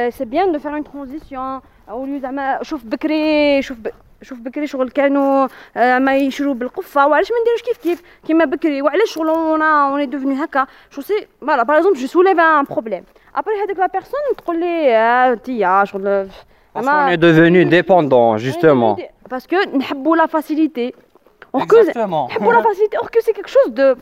[0.10, 3.78] سي بيان دو فير اون ترانزيسيون أو زعما شوف بكري شوف
[4.22, 7.08] شوف بكري شغل كانوا ما يشرو بالقفة.
[7.08, 8.82] وعلاش ما نديروش كيف كيف؟ كيما بكري.
[8.82, 13.04] وعلاش شغل أنا اوني دوفني هكا؟ شو سي فوالا باغ اكزومبل جو سوليف ان بروبليم
[13.36, 16.28] ابري هذيك لا بيرسون تقول لي انت شغل
[16.74, 18.96] Parce qu'on est devenu dépendant, justement.
[19.30, 20.96] Parce que نحبوا la facilité.
[21.53, 22.27] Or Exactement.
[22.29, 23.97] Que, pour la facilité, or que c'est quelque chose de.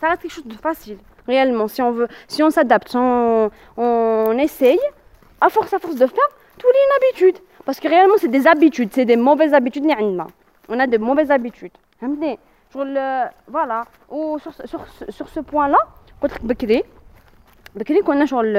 [0.00, 1.68] Ça reste quelque chose de facile, réellement.
[1.68, 4.80] Si on veut, si on s'adapte, si on, on, essaye,
[5.40, 7.38] à force, à force de faire, tout est une habitude.
[7.64, 9.86] Parce que réellement, c'est des habitudes, c'est des mauvaises habitudes.
[10.68, 11.72] On a de mauvaises habitudes.
[13.48, 13.84] Voilà.
[14.10, 15.78] Ou sur, sur, sur ce point-là,
[16.42, 16.84] بكري
[17.74, 18.54] بكري كنا شغل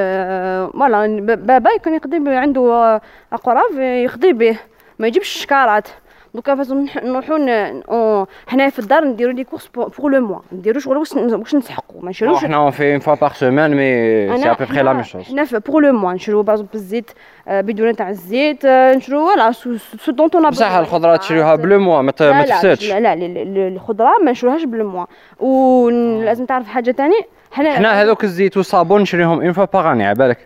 [0.74, 3.02] فوالا بابا كان يقضي عنده
[3.34, 4.58] اقراف يقضي به
[5.00, 5.88] ما يجيبش شكارات
[6.35, 6.67] دوكا فاش
[7.03, 12.01] نروحو حنايا في الدار نديرو لي كورس بوغ لو موا نديرو شغل واش واش نسحقو
[12.01, 15.23] ما نشروش حنا اون في اون فوا باغ سيمين مي سي ابوبخي لا ميم شوز
[15.23, 17.11] حنا بوغ لو موا نشرو باغ الزيت
[17.47, 22.91] بدون تاع الزيت نشرو فوالا سو دونت اون بصح الخضره تشريوها بلو موا ما تفسدش
[22.91, 25.07] لا لا الخضره ما نشروهاش بلو موا
[25.41, 27.21] ولازم تعرف حاجة ثاني
[27.53, 30.39] حنا حنا هذوك الزيت والصابون نشريهم اون فوا باغ اني عبالك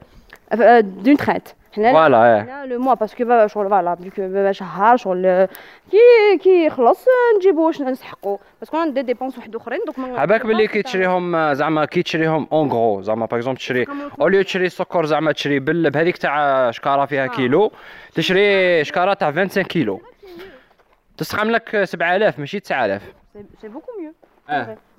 [0.83, 5.49] دون تريت فوالا إيه لو موا باسكو بابا شغل فوالا بابا شهر شغل
[5.91, 5.99] كي
[6.43, 7.05] كي يخلص
[7.37, 12.03] نجيبو واش نسحقو باسكو عندي ديبونس واحد اخرين دوك عباك بلي كي تشريهم زعما كي
[12.03, 13.87] تشريهم اون غرو زعما باغ اكزومبل تشري
[14.21, 17.73] اوليو تشري السكر زعما تشري بل بهذيك تاع شكاره فيها كيلو
[18.15, 20.01] تشري شكاره تاع 25 كيلو
[21.17, 23.03] تسقم لك 7000 ماشي 9000
[23.61, 24.13] سي بوكو ميو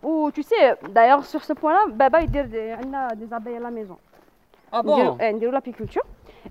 [0.03, 3.97] و tu sais d'ailleurs sur ce point là بابا يدير عندنا دي زابي لا ميزون
[4.73, 6.03] آه بون نديرو لابيكولتور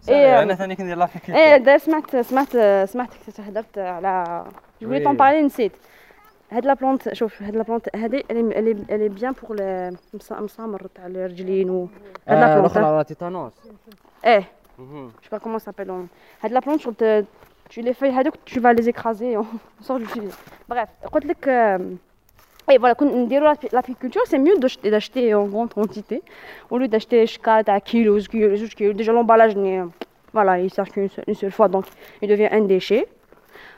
[0.09, 2.57] ايه انا ثاني كندير لابيكولتور ايه دا سمعت سمعت
[2.89, 4.43] سمعتك تهدرت على
[4.81, 5.71] جو فولي طون بارلي نسيت
[6.51, 9.57] هاد لا بلونت شوف هاد لا بلونت هادي الي الي بيان بور
[10.31, 11.87] المسامر تاع الرجلين و
[12.27, 13.53] هاد لا بلونت الاخرى تيتانوس
[14.25, 14.43] ايه
[14.79, 16.07] جو با كومون سابيل
[16.41, 17.25] هاد لا بلونت شغل
[17.73, 19.45] tu les feuilles هادوك tu vas les écraser on
[19.87, 20.33] sort du sujet
[20.71, 21.47] bref قلت لك
[22.71, 22.95] Et voilà,
[23.71, 26.21] l'apiculture, c'est mieux d'acheter en grande quantité
[26.69, 28.95] au lieu d'acheter 4 à kilos, kilos, kilos.
[28.95, 29.55] Déjà, l'emballage,
[30.31, 31.85] voilà, il sert qu'une seule, seule fois, donc
[32.21, 33.07] il devient un déchet.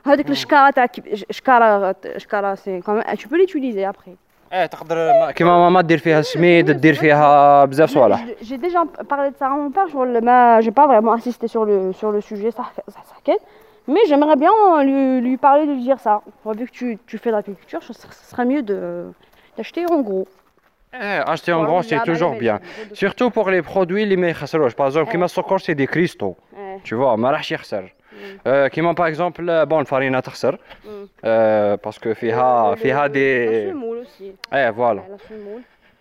[0.05, 0.89] هذيك الشكاره
[1.31, 2.81] شكاره شكاره سي
[3.17, 4.15] tu peux l'utiliser après
[4.53, 9.35] ايه تقدر كيما ماما دير فيها السميد دير فيها بزاف صوالح j'ai déjà parlé de
[9.39, 12.49] ça à mon père je ما j'ai pas vraiment assisté sur le sur le sujet
[12.49, 13.41] صح صح حكيت
[13.88, 16.22] mais j'aimerais bien euh, lui, parler, de lui dire ça.
[16.44, 16.72] Vu que
[17.06, 20.26] tu, fais de l'agriculture, ce serait mieux d'acheter en gros.
[20.94, 22.60] Eh, acheter en gros, c'est toujours bien.
[22.92, 24.74] Surtout pour les produits, les meilleurs.
[24.76, 25.18] Par exemple, qui eh.
[25.18, 26.36] m'a c'est des cristaux.
[26.56, 26.78] Eh.
[26.84, 27.36] Tu vois, ma mm.
[28.46, 31.76] euh, qui m'a par exemple, euh, bon, farine à mm.
[31.82, 33.66] parce que fiha, fiha des.
[33.66, 34.32] La semoule aussi.
[34.52, 35.02] Eh, voilà.
[35.08, 35.62] La semoule.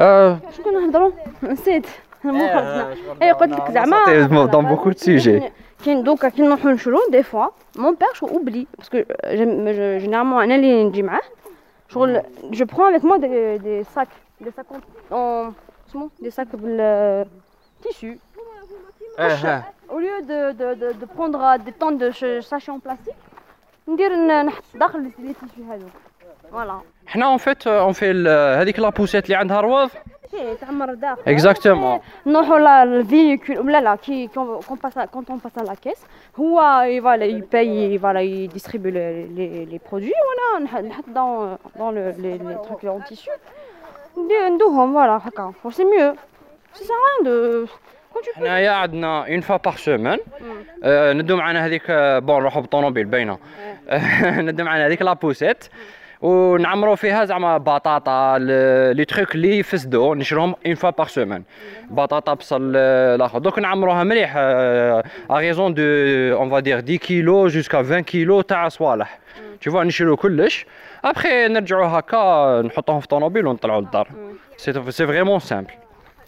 [0.00, 0.36] Euh...
[4.50, 5.52] Dans beaucoup de sujets.
[5.84, 6.24] Donc,
[7.10, 8.68] des fois, mon père, je oublie.
[8.76, 10.40] Parce que je, généralement,
[12.52, 14.08] je prends avec moi des, sacs.
[14.40, 14.66] Des sacs
[15.10, 15.52] en.
[16.22, 17.24] De
[17.82, 18.18] tissu.
[19.90, 23.14] Au lieu de, prendre des tonnes de sachets en plastique,
[23.86, 25.64] on dirait les tissus.
[26.50, 26.80] Voilà.
[27.07, 28.29] حنا اون فيت اون في
[28.61, 29.89] هذيك لابوسيت اللي عندها رواض
[30.61, 35.73] تعمر داخل اكزاكتومون نروحوا لا الفيكول لا لا كي كون باس كون اون باس لا
[35.73, 35.97] كيس
[36.39, 36.59] هو
[37.01, 43.03] فوالا يباي فوالا يديستريبي لي لي برودوي وانا نحط دون دون لي لي تروك اون
[43.03, 43.31] تيشو
[44.51, 46.15] ندوهم فوالا هكا سي ميو
[46.73, 47.67] سي سا ريان دو
[48.35, 50.19] حنايا عندنا اون فوا باغ سومان
[51.17, 53.37] ندو معنا هذيك بون نروحو بالطوموبيل باينه
[54.23, 55.65] ندو معنا هذيك لابوسيت
[56.22, 58.38] ونعمرو فيها زعما بطاطا
[58.92, 61.42] لي تخيك اللي يفسدو نشروهم اون فوا باغ سومان
[61.90, 65.82] بطاطا بصل الآخر دوك نعمروها مليح ا دو
[66.38, 69.18] اون فا دير 10 كيلو جوسكا 20 كيلو تاع صوالح.
[69.60, 70.66] تشوفوا نشرو كلش.
[71.04, 74.08] ابخي نرجعو هكا نحطوهم في الطوموبيل ونطلعو للدار.
[74.56, 75.70] سي سي فريمون سامبل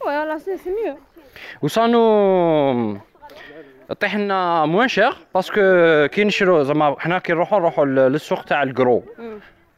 [0.01, 0.97] فوالا سي سي ميو
[1.63, 2.99] وصانو
[4.01, 5.61] طيح لنا موان شير باسكو
[6.07, 9.05] كي نشرو زعما حنا كي نروحو نروحو للسوق تاع الكرو.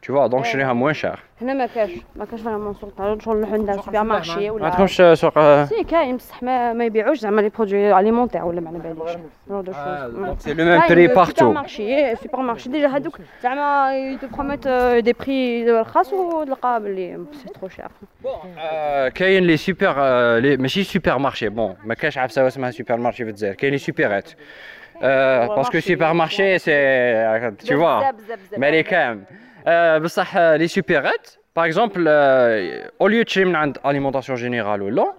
[0.06, 1.18] Tu vois, donc je moins cher.
[1.42, 4.68] هنا ما كاش ما كاش فريمون سوق تاع شغل نروحو عند سوبر مارشي ولا ما
[4.70, 8.78] عندكمش سوق سي كاين بصح ما, ما يبيعوش زعما لي برودوي اليمونتير ولا ما على
[8.78, 9.16] باليش
[9.48, 13.96] جون دو شوز سي لو ميم بري بارتو سوبر مارشي سوبر مارشي ديجا هادوك زعما
[13.96, 14.68] يتو بروميت
[15.04, 17.88] دي بري رخاص وتلقى بلي سي ترو شير
[19.08, 19.94] كاين لي سوبر
[20.58, 24.30] ماشي سوبر مارشي بون ما كاش عفسه اسمها سوبر مارشي في الجزائر كاين لي سوبرات
[25.02, 28.12] باسكو سوبر مارشي سي تو فوا
[28.56, 28.82] مالي
[30.01, 32.07] بصح لي سوبيرات باغ اكزومبل
[33.01, 35.13] اوليو تشري من عند اليمونطاسيون جينيرال ولا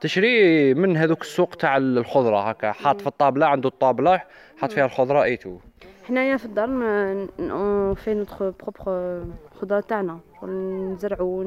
[0.00, 2.72] تشري من هذوك السوق تاع الخضرة هكا.
[2.72, 4.20] حاط في الطابلة عنده الطابلة
[4.58, 5.58] حاط فيها الخضرة اي تو
[6.08, 6.66] حنايا في الدار
[7.94, 9.24] في نوتخ بروبر
[9.60, 11.42] خضره تاعنا نزرعو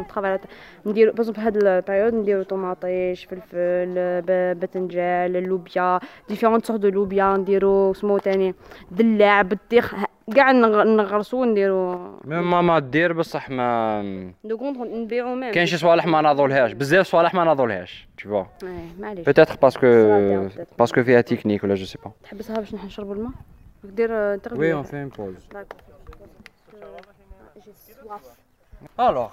[0.00, 0.38] نترافاي
[0.86, 7.92] نديرو باغ في هاد البيريود نديرو طوماطيش فلفل باذنجان اللوبيا ديفيرونت سورت دو لوبيا نديرو
[7.92, 8.54] سمو تاني.
[8.90, 9.94] دلاع بطيخ
[10.34, 12.10] كاع نغرسو ونديرو.
[12.24, 15.52] ميم ماما دير بصح ما دو كونتر نبيعو ميم.
[15.52, 16.72] كاين شي صوالح ما ناضولهاش.
[16.72, 18.44] بزاف صوالح ما ناضولهاش تو فوا
[19.00, 19.26] معليش.
[19.26, 19.86] بيتيتر باسكو
[20.78, 23.32] باسكو فيها تكنيك ولا جو سي با تحبسها باش نشرب الماء
[23.84, 24.60] دير تغلي.
[24.60, 25.48] وي اون في ان بوز
[28.99, 29.29] الوغ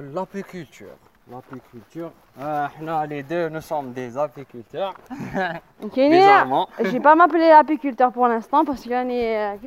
[0.00, 0.88] لابيكولتور
[1.30, 2.10] l'apiculture.
[2.40, 4.94] Euh, les deux, nous sommes des apiculteurs.
[5.82, 9.58] Ok, je vais pas m'appeler apiculteur pour l'instant parce qu'il y a une...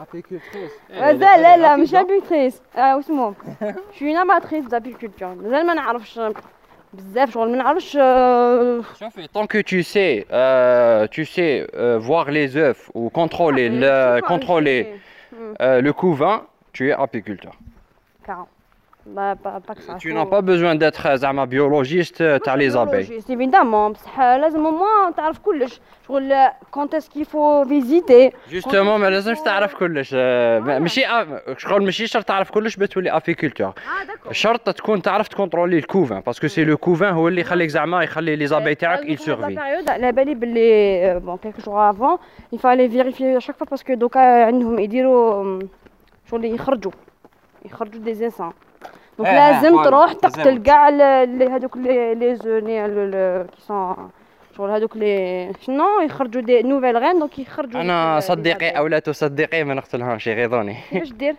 [0.00, 0.72] Apicultrice.
[0.90, 3.34] لا لا لا مش apicultrice اسمه
[3.92, 6.20] je suis une amatrice d'apiculture مازال ما نعرفش
[6.92, 7.92] بزاف شغل ما نعرفش
[8.98, 14.20] شوفي tant que tu sais euh, tu sais euh, voir les œufs ou contrôler le
[14.20, 15.00] contrôler
[15.61, 17.53] euh, le coût 20, tu es apiculteur.
[19.05, 23.21] ما باكش Tu n'as pas besoin d'être زعما biologiste تاع لي زابي.
[23.21, 26.33] évidemment بصح لازم au تعرف كلش شغل
[26.71, 28.31] كونت اسكي فو فيزيتي.
[28.51, 31.01] جوستومون ما لازمش تعرف كلش ماشي
[31.57, 33.73] شغل ماشي شرط تعرف كلش باش تولي افيكولتور.
[34.31, 38.47] شرط تكون تعرف تكونترولي الكوفان باسكو سي لو كوفان هو اللي يخليك زعما يخلي لي
[38.47, 39.59] زابي تاعك يل سيرفي.
[39.89, 42.17] على بالي باللي بون كيلكو جور افون
[42.53, 45.59] يفالي فيريفي شاك فوا باسكو دوكا عندهم يديروا
[46.31, 46.91] شغل يخرجوا
[47.65, 48.51] يخرجوا دي زانسان.
[49.23, 52.87] دونك لازم تروح تقتل كاع اللي هذوك لي زوني
[53.45, 54.09] كي سون
[54.57, 59.63] شغل هذوك لي شنو يخرجوا دي نوفيل غين دونك يخرجوا أنا صديقي أو لا تصدقي
[59.63, 61.35] ما نقتلهمش يغيظوني كيفاش دير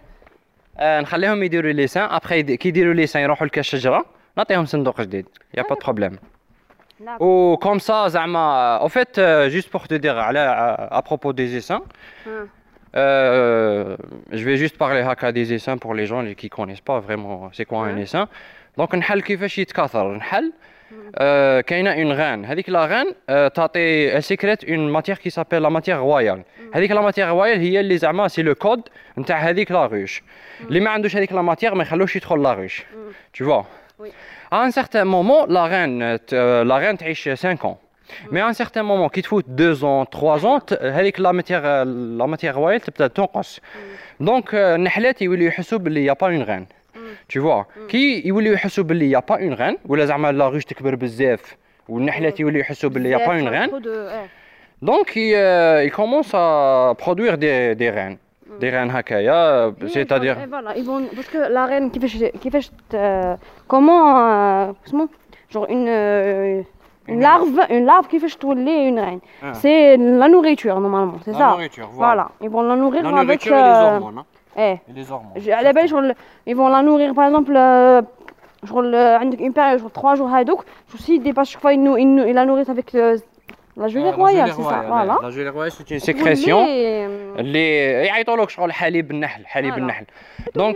[0.79, 2.11] آه نخليهم يديروا ليسان.
[2.11, 4.05] ابخي كي يديروا ليسان يروحوا لك الشجرة.
[4.37, 5.27] نعطيهم صندوق جديد.
[5.55, 6.19] يا با بروبليم
[7.21, 10.41] و كوم سا زعما أو فيت جوست بور تو دير على
[10.91, 11.81] ابروبو دي زيسان
[12.96, 13.96] Euh,
[14.32, 17.66] je vais juste parler هكا des essaims pour les gens qui connaissent pas vraiment c'est
[17.66, 18.28] quoi un essaim
[18.78, 20.54] donc نحل كيفاش يتكاثر نحل
[20.92, 25.70] euh, كاينه اون غان هذيك لا غان euh, تعطي سيكريت اون ماتيير كي سابيل لا
[25.70, 28.82] ماتيير رويال هذيك لا ماتيير رويال هي اللي زعما سي لو كود
[29.18, 30.24] نتاع هذيك لا روش
[30.62, 32.86] اللي ما عندوش هذيك لا ماتيير ما يخلوش يدخل لا روش
[33.38, 33.66] tu vois
[34.52, 36.20] à un certain moment la reine
[36.72, 37.83] la reine تعيش 5 ans
[38.31, 41.63] Mais à un certain moment, qui te fout deux ans, trois ans, avec la matière,
[41.65, 41.85] euh,
[42.19, 44.25] la matière royale, tu peux mm.
[44.25, 46.67] Donc, euh, Nahlet, il n'y a pas une reine.
[46.95, 46.99] Mm.
[47.29, 47.87] Tu vois, mm.
[47.89, 51.57] qui il n'y a pas une reine, ou la ruche t'ekber bzef,
[51.89, 53.71] ou Nahlet, il n'y a pas une reine.
[54.83, 58.19] Donc, il, euh, il commence à produire des, des reines.
[58.61, 60.37] Des reines hakaya, c'est-à-dire.
[60.49, 62.33] Voilà, ils vont, parce que la reine qui fait.
[62.39, 63.35] Qui fait euh,
[63.67, 64.75] comment.
[64.89, 65.09] Comment
[65.51, 66.65] genre une.
[67.08, 69.20] larve, une larve qui fait touler une reine.
[69.42, 69.54] Ah.
[69.54, 71.40] C'est la nourriture normalement, c'est ça.
[71.40, 72.30] La nourriture, voilà.
[72.42, 73.48] Ils vont la nourrir la avec.
[73.48, 73.52] Euh...
[73.52, 74.18] Et les hormones.
[74.20, 74.26] Hein.
[74.58, 74.92] Eh.
[74.92, 75.50] Et les hormones.
[75.60, 76.16] À la belle,
[76.46, 78.02] ils vont la nourrir par exemple euh,
[78.66, 82.46] شغل عندك اون بيريود شغل 3 جور هادوك جو سي ديباس شوف انه انه الى
[82.46, 82.96] نوريت افيك
[83.78, 86.66] لا جولي رويال سي سا فوالا لا جولي رويال سي اون سيكريسيون
[87.40, 90.06] اللي يعيطوا لك شغل حليب النحل حليب النحل
[90.56, 90.76] دونك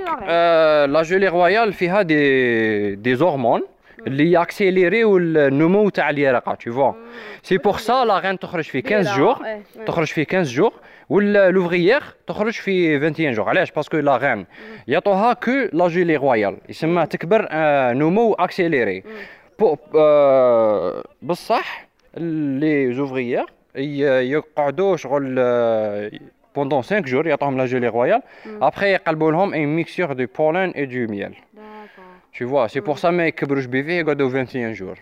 [0.89, 3.61] لا جولي رويال فيها دي دي زورمون
[4.08, 6.92] اللي ياكسيليريو النمو تاع اليرقه تو فوا
[7.42, 9.36] سي بور سا لا غين تخرج في 15 جور
[9.86, 10.72] تخرج في 15 جور
[11.08, 14.46] ولا لوفريير تخرج في 21 جور علاش؟ باسكو لا غين
[14.88, 17.48] يعطوها كو لا جولي رويال يسمى تكبر
[17.92, 19.02] نمو اكسيليري
[21.22, 25.34] بصح لي زوفريير يقعدوا شغل
[26.56, 30.86] بوندون 5 جور يعطوهم لا جولي رويال ابخي يقلبوا لهم اي ميكسور دو بولين اي
[30.86, 31.34] دو ميل
[32.32, 34.94] Tu vois, c'est pour ça que le BV est 21 jours.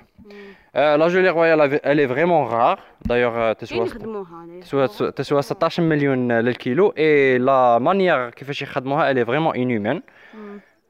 [0.77, 2.79] Euh, la gelée royale, elle est vraiment rare.
[3.05, 6.93] D'ailleurs, tu as 17 millions le kilo.
[6.97, 8.66] Et la manière qui fait chez
[9.03, 10.03] elle est vraiment inhumaine.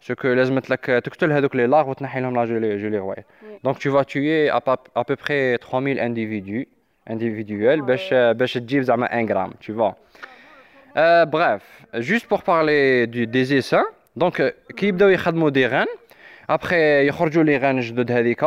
[0.00, 0.88] Ce que les mecs,
[1.54, 3.24] les larves, la gelée royale.
[3.64, 4.60] Donc, tu vas tuer à,
[4.94, 6.68] à peu près 3000 individus
[7.06, 8.34] individuels, pour euh,
[9.10, 9.96] un gramme, tu vois.
[10.96, 11.62] Euh, bref,
[11.94, 13.84] juste pour parler du, des essaims,
[14.16, 14.92] donc, euh, qui
[15.50, 15.86] des rennes,
[16.50, 18.44] ابخي يخرجوا لي غان جدد هذيك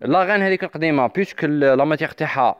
[0.00, 2.56] لا غان هذيك القديمة بيسك لا ماتيغ تاعها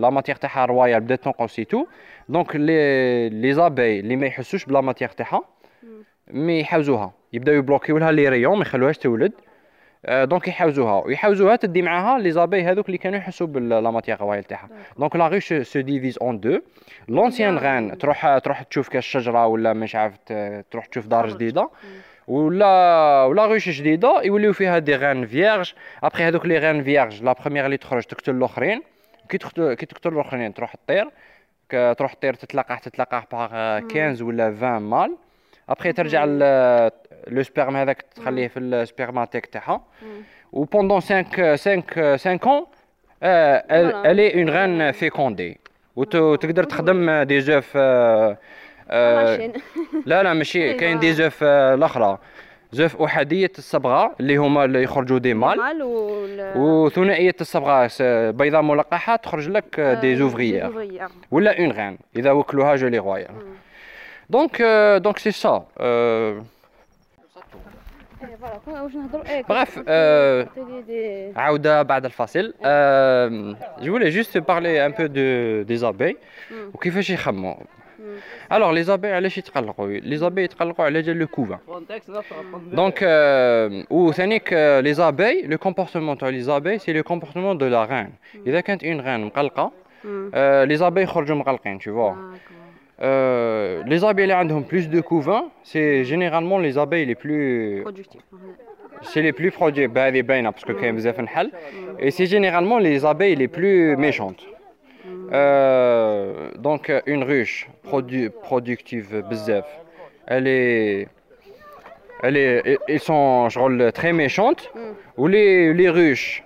[0.00, 1.86] لا ماتيغ تاعها روايال بدات تنقص تو
[2.28, 5.42] دونك لي لي زابي اللي ما يحسوش بلا ماتيغ تاعها
[6.30, 9.32] مي يحوزوها يبداو يبلوكيو لها لي ريون ما يخلوهاش تولد.
[10.08, 14.68] دونك يحوزوها ويحوزوها تدي معاها لي زابي هذوك اللي كانوا يحسوا بلا ماتيغ روايال تاعها.
[14.98, 16.60] دونك لا غيش سو ديفيز اون دو
[17.08, 20.14] لونسيان غان تروح تروح تشوف كاش شجرة ولا مش عارف
[20.70, 21.70] تروح تشوف دار جديدة.
[22.28, 27.32] ولا ولا غوش جديده يوليو فيها دي غان فيرج ابخي هذوك لي غان فيرج لا
[27.32, 28.82] بروميير اللي تخرج تقتل الاخرين
[29.28, 31.10] كي تقتل كي تقتل الاخرين تروح تطير
[31.94, 33.48] تروح تطير تتلقح تتلقح باغ
[33.80, 35.16] 15 ولا 20 مال
[35.68, 36.24] ابخي ترجع
[37.26, 39.84] لو سبيرم هذاك تخليه في السبيرماتيك تاعها
[40.52, 42.66] و بوندون 5 5 5 ans
[43.22, 45.62] elle est une reine fécondée.
[45.96, 47.76] وتقدر تخدم دي زوف
[50.06, 50.74] لا لا ماشي.
[50.74, 52.18] كاين دي زوف الأخرى.
[52.72, 55.58] زوف أحادية الصبغة اللي هما اللي يخرجوا دي مال.
[56.56, 57.90] وثنائية الصبغة
[58.30, 63.34] بيضاء ملقحة تخرج لك دي زوفريير ولا اون غان إذا وكلوها جولي رويال
[64.30, 64.62] دونك
[65.02, 65.64] دونك سي سا
[69.48, 70.46] Bref, euh,
[71.36, 72.54] عودة بعد الفاصل.
[72.64, 76.16] Euh, je voulais juste parler un peu de, des abeilles.
[76.74, 77.54] وكيفاش يخموا.
[78.51, 81.59] Alors, les abeilles, علاش يتقلقوا Les abeilles يتقلقوا على جال le couvain.
[82.73, 84.53] Donc, euh, ou ثانيك
[84.83, 88.11] les abeilles, le comportement de les abeilles, c'est le comportement de la reine.
[88.47, 89.71] إذا كانت une reine مقلقة,
[90.05, 92.15] euh, les abeilles يخرجوا مقلقين, tu vois.
[92.99, 97.83] Euh, les abeilles اللي عندهم plus de couvain, c'est généralement les abeilles les plus
[99.03, 101.51] c'est les plus productifs, هذه باينة parce que كاين بزاف نحل.
[101.99, 104.43] Et c'est généralement les abeilles les plus méchantes.
[105.33, 109.65] Euh, donc une ruche produ productive bzef,
[110.25, 111.07] elle est
[112.23, 114.71] elle est ils sont genre très méchantes
[115.17, 116.43] ou les les ruches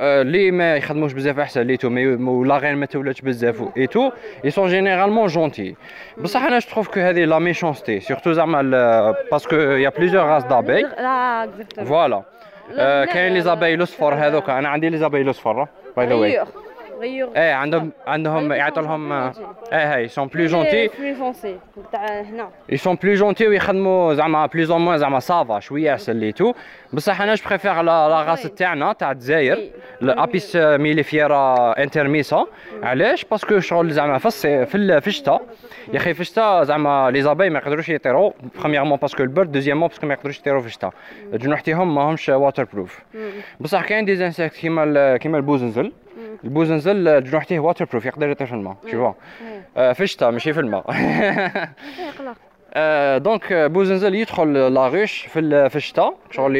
[0.00, 1.88] اللي ما يخدموش بزاف احسن ليتو
[2.30, 4.10] ولا غير ما تولاتش بزاف اي تو
[4.44, 5.74] اي سون جينيرالمون جونتي
[6.18, 10.86] بصح انا جو تروف كو هذه لا ميشونستي سورتو زعما باسكو يا بليزيور راس دابي
[11.86, 12.22] فوالا
[13.04, 16.46] كاين لي زابي لوسفور هذوك انا عندي لي زابي لوسفور باي ذا واي غيور
[17.01, 19.33] إيه عندهم عندهم يعطوا لهم إيه
[19.71, 20.89] هاي سون بلو جونتي
[21.91, 22.49] تاع هنا.
[22.71, 26.53] اي سون بلو جونتي ويخدموا زعما بلوز أو موان زعما صافا شوية احسن ليتو
[26.93, 29.57] بصح أنا بريفير لا غاس تاعنا تاع الجزائر.
[30.01, 32.45] الابيس ميليفيرا انترميسا
[32.83, 35.41] علاش؟ باسكو شغل زعما في في الشتاء
[35.93, 38.31] يا أخي في الشتاء زعما لي زاباي ما يقدروش يطيروا.
[38.59, 40.93] برومييرمون باسكو البرد دوزيامون باسكو ما يقدروش يطيروا في الشتاء
[41.33, 42.99] الجنوح تاعهم ماهمش واتر بروف
[43.59, 45.91] بصح كاين دي زانسيكت كيما كيما البوزنزل.
[46.44, 49.12] البوزنزل الجنوح تاعه واتر بروف يقدر يطير في الماء شوفوا
[49.92, 50.84] في الشتاء ماشي في الماء
[53.18, 56.56] دونك بوزنزل يدخل لاغوش في في الشتاء شغل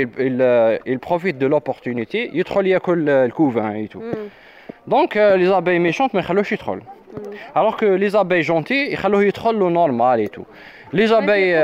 [0.87, 4.03] يبروفيت دو لوبورتونيتي يدخل ياكل الكوفان ايتو
[4.87, 6.81] دونك لي زابي ميشونت ما يخلوش يدخل
[7.57, 10.43] الوغ كو لي زابي جونتي يخلوه يدخل لو نورمال ايتو
[10.93, 11.55] لي زابي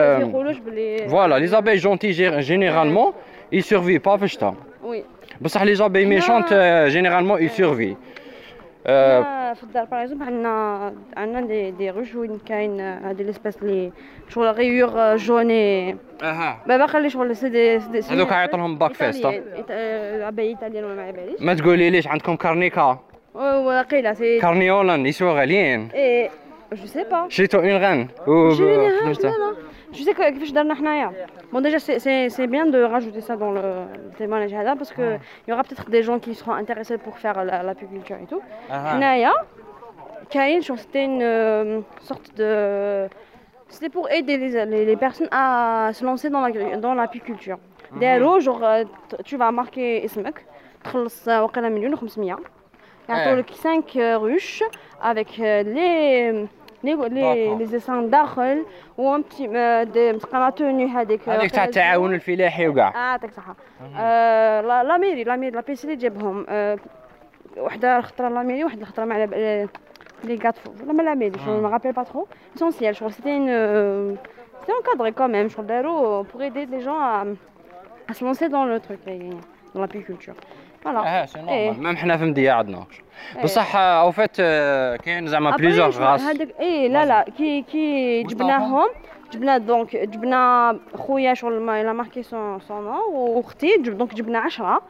[1.09, 2.11] فوالا لي زابي جونتي
[2.41, 3.13] جينيرالمون
[3.53, 5.05] يسيرفي با في الشتاء وي
[5.44, 6.54] بصح لي زابي ميشونت
[6.88, 7.96] جينيرالمون اي سيرفي
[9.54, 13.92] في الدار باغ اكزومبل عندنا عندنا دي دي روش وين كاين هادي ليسبيس لي
[14.30, 17.78] شغل غيور جوني أها باقي اللي شغل سي دي
[18.10, 22.36] هذوك يعيطوا لهم باك فيست عباية ايطاليان ولا ما على باليش ما تقولي ليش عندكم
[22.36, 23.00] كارنيكا
[23.36, 26.30] واقيلا سي كارنيولان يسوا غاليين إيه
[26.74, 29.54] جو سي با شريتو اون غان و لا لا
[29.94, 30.22] Je sais que
[31.52, 33.86] Bon, déjà, c'est bien de rajouter ça dans le
[34.18, 35.48] témoignage parce qu'il ah.
[35.48, 38.42] y aura peut-être des gens qui seront intéressés pour faire l'apiculture et tout.
[38.70, 38.94] Ah.
[38.94, 38.98] ah.
[40.78, 43.08] c'était une euh, sorte de.
[43.68, 47.58] C'était pour aider les, les, personnes à se lancer dans l'apiculture.
[47.92, 48.02] Mhm.
[48.02, 48.84] La, dans D'ailleurs, genre, euh,
[49.24, 50.46] tu vas marquer Ismek,
[50.84, 50.90] tu
[53.54, 54.64] 5 ruches
[55.02, 56.48] avec euh, les.
[56.84, 58.66] لي لي لي زيسان داخل
[58.98, 59.48] ومتي
[60.14, 63.56] متقنا توني هذيك هذيك تاع التعاون الفلاحي وكاع آه يعطيك الصحه
[63.98, 66.78] آه لا ميري لا ميري لا بيسيلي جابهم آه
[67.58, 69.18] وحدة خطرة لا ميري وحدة خطرة مع
[70.24, 73.38] لي غاتفو ولا ما لا ميري جو ما رابيل با ترو اسونسيال شغل سيتي
[74.60, 77.38] سيتي اونكادري كوميم شغل دارو بوغ ايدي لي جون
[78.08, 79.00] à se lancer dans le truc,
[79.74, 80.36] dans l'apiculture.
[80.84, 81.72] فوالا إيه.
[81.72, 82.86] ميم حنا في مديا عندنا
[83.44, 84.38] بصح أو فات
[85.02, 88.88] كاين زعما بليزيور غاس هذاك اي لا لا كي كي جبناهم
[89.34, 94.82] جبنا دونك جبنا خويا شغل ما لا ماركي سون سون واختي جب دونك جبنا 10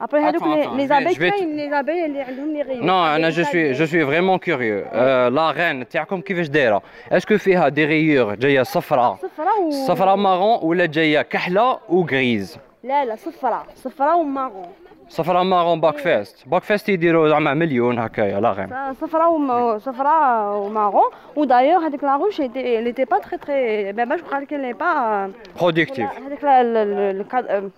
[0.00, 3.72] ابري هذوك لي les كاين لي abeilles, اللي عندهم لي غيو نو أنا جو سوي
[3.72, 4.84] جو سوي فريمون كوريو
[5.28, 10.86] لا رين تاعكم كيفاش دايره اسكو فيها دي غيور جاية صفراء, صفراء صفراء مارون ولا
[10.86, 14.72] جاية كحلة وغريز لا لا صفراء صفراء ومارون
[15.12, 18.92] صفراء مارون باك فيست باك فيست يديروا زعما مليون هكايا لا غير.
[18.92, 19.78] صفراء وم...
[19.78, 24.72] صفراء ومارون ودايوغ هذيك لا روش اللي تي با تري تري باش بقى لك اللي
[24.72, 27.70] با برودكتيف هذيك لا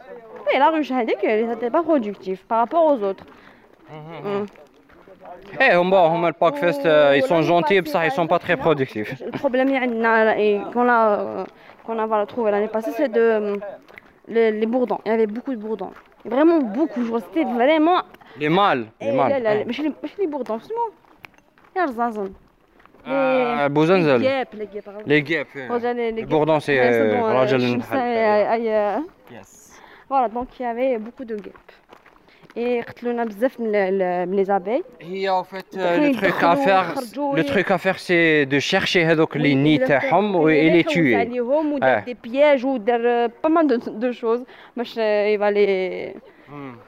[0.46, 3.24] وي لا روش هذيك اللي تي با برودكتيف بارابور اوز اوتر
[5.60, 9.66] إيه هم هما الباك فيست اي سون جونتي بصح اي سون با تري برودكتيف البروبليم
[9.66, 11.46] اللي عندنا كون لا
[11.86, 13.58] كون فا تروفي لاني باسي سي دو.
[14.26, 14.36] Il
[15.06, 15.92] y avait beaucoup de bourdons.
[16.25, 17.19] Vraiment beaucoup.
[17.19, 18.01] C'était vraiment.
[18.37, 18.85] Les mâles.
[19.01, 19.31] Les mâles.
[19.31, 20.91] لا لا ماشي ماشي لي بوردون شنو
[21.77, 22.33] يا رزازن
[23.73, 25.45] بوزنزل لي جاب لي جاب لي جاب
[25.97, 27.97] لي بوردون سي راجل النحل
[29.31, 29.79] يس
[30.09, 31.82] فوالا دونك il y avait beaucoup de guêpes
[32.56, 33.72] يقتلونا بزاف من
[34.36, 36.84] لي زابي هي أو فيت لو تروك افير
[37.16, 41.98] لو تروك افير سي دو شيرشي هذوك لي ني تاعهم اي لي تيي عليهم ودار
[41.98, 44.44] دي بياج ودار با مان دو شوز
[44.76, 46.14] باش يبالي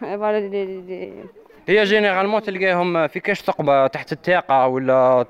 [0.03, 1.25] يبالي
[1.69, 5.27] هي جينيرالمون تلقاهم في كاش ثقبه تحت التاقه ولا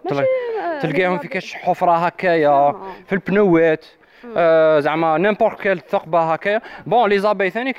[0.82, 2.72] تلقاهم في كاش حفره هكايا
[3.06, 3.84] في البنوات
[4.80, 7.74] زعما نيمبورت كال ثقبة هكايا بون لي زابي ثاني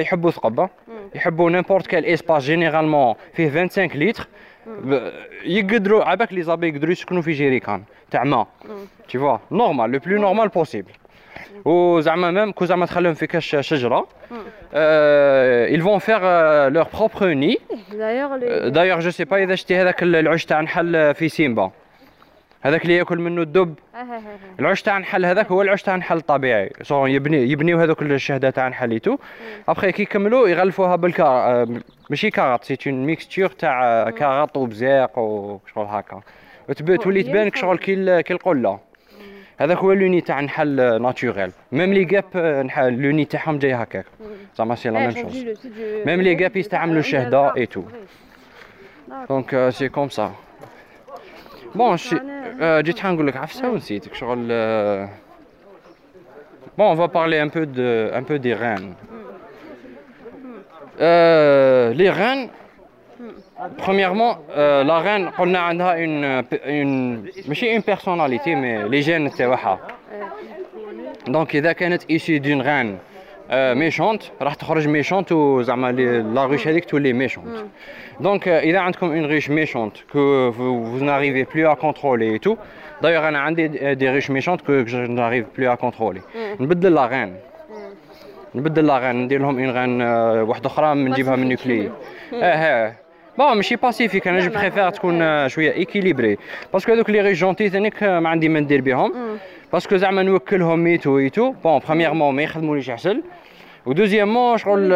[0.00, 0.68] يحبوا ثقبة.
[1.14, 4.28] يحبوا نيمبورت كال اسباس جينيرالمون فيه 25 لتر
[5.44, 8.46] يقدروا عباك لي زابي يقدروا يسكنوا في جيريكان تاع ماء
[9.08, 10.92] تي فوا نورمال لو بلو نورمال بوسيبل
[11.64, 14.08] وزعما ميم كو زعما تخليهم في كاش شجرة.
[15.76, 16.24] ils vont faire
[16.70, 17.58] leur propre nid.
[18.76, 21.70] D'ailleurs je sais pas إذا شتي هذاك العش تاع نحل في سيمبا.
[22.62, 23.74] هذاك اللي ياكل منه الدب.
[24.60, 26.70] العش تاع نحل هذاك هو العش تاع نحل الطبيعي.
[26.82, 29.16] سون يبني يبنيو هذوك الشهده تاع نحليتو
[29.68, 31.66] ابخي كي يكملوا يغلفوها بالكار
[32.10, 36.20] ماشي كاغاط سي اون ميكستور تاع كاغاط وبزاق وشغل هكا.
[36.96, 38.78] تولي تبان شغل كي كي القله
[39.58, 42.24] هذاك هو لوني تاع نحل ناتوريل ميم لي غاب
[42.90, 44.06] لوني تاعهم جاي هكاك.
[44.56, 45.44] زعما سي لا ميم شوز
[46.06, 47.82] ميم لي غاب يستعملوا الشهده اي تو
[49.28, 50.32] دونك سي كوم سا
[51.75, 51.95] بون
[52.61, 54.47] جيت حنقول لك عفسه ونسيتك شغل
[56.77, 58.93] بون on va parler un peu de un peu des reines
[60.99, 62.49] euh, les reines
[63.77, 69.79] premièrement euh, la reine قلنا عندها une une ماشي une personnalité mais les gènes تاعها
[71.27, 73.10] دونك اذا كانت ايشي دون reine
[73.51, 75.91] ميشونت راح تخرج ميشونت وزعما
[76.33, 77.47] لا روش هذيك تولي ميشونت
[78.19, 82.57] دونك اذا عندكم اون ريش ميشونت كو vous n'arrivez plus à contrôler et tout
[83.01, 86.21] d'ailleurs انا عندي دي ريش ميشونت كو je n'arrive plus à contrôler
[86.59, 87.35] نبدل لا غان
[88.55, 90.01] نبدل لا غان ندير لهم اون غان
[90.41, 91.91] واحده اخرى نجيبها من نيوكلي
[92.33, 92.93] اه اه
[93.37, 96.37] بون ماشي باسيفيك انا جو بريفير تكون شويه ايكيليبري
[96.73, 99.13] باسكو هذوك لي ريش جونتي ثانيك ما عندي ما ندير بهم
[99.73, 103.23] باسكو زعما نوكلهم ميتو ايتو بون برومييرمون ما يخدموليش عسل
[103.85, 104.93] ودوزيامون شغل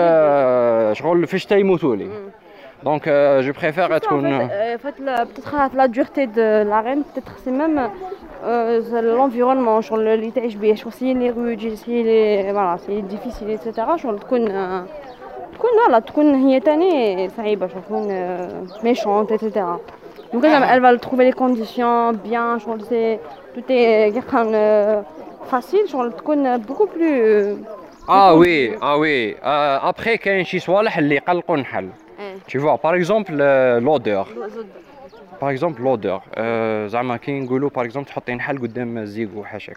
[0.96, 2.10] شغل فاش تيموتوا لي
[2.84, 3.10] دونك
[3.40, 4.48] جو بريفير تكون
[4.78, 7.90] فات بتتخ لا دورتي دو لا رين بتتخ سي ميم
[8.92, 13.98] لونفيرونمون شغل اللي تعيش به شغل سي لي روج سي لي فوالا سي ديفيسيل ايتترا
[13.98, 14.46] شغل تكون
[15.54, 18.08] تكون فوالا تكون هي تاني صعيبه شغل تكون
[18.84, 19.80] ميشونت ايتترا
[20.34, 23.20] Donc elle va trouver les conditions bien, je c'est
[23.54, 24.14] tout est
[25.46, 27.58] facile, je تكون beaucoup plus
[28.09, 31.91] آه وي آه وي ابخي كاين شي صوالح اللي يقلقوا النحل
[32.49, 33.39] تي فوا باغ اكزومبل
[33.85, 34.27] لودور
[35.43, 36.21] باغ اكزومبل لودور
[36.87, 39.77] زعما كي نقولوا باغ اكزومبل تحطي نحل قدام الزيكو حاشاك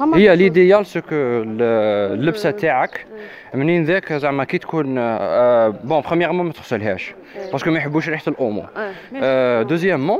[0.00, 3.06] هي ليديال سكو اللبسه تاعك
[3.54, 4.94] منين ذاك زعما كي تكون
[5.84, 7.14] بون برومييرمون ما تغسلهاش
[7.52, 8.64] باسكو ما يحبوش ريحة الأومو.
[9.62, 10.18] دوزيامون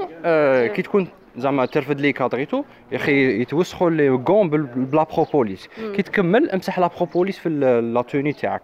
[0.69, 6.51] كي تكون زعما ترفد لي كادريتو يا أخي يتوسخوا لي كون بلا بروبوليس كي تكمل
[6.51, 7.49] امسح لا بروبوليس في
[7.95, 8.63] لا توني تاعك.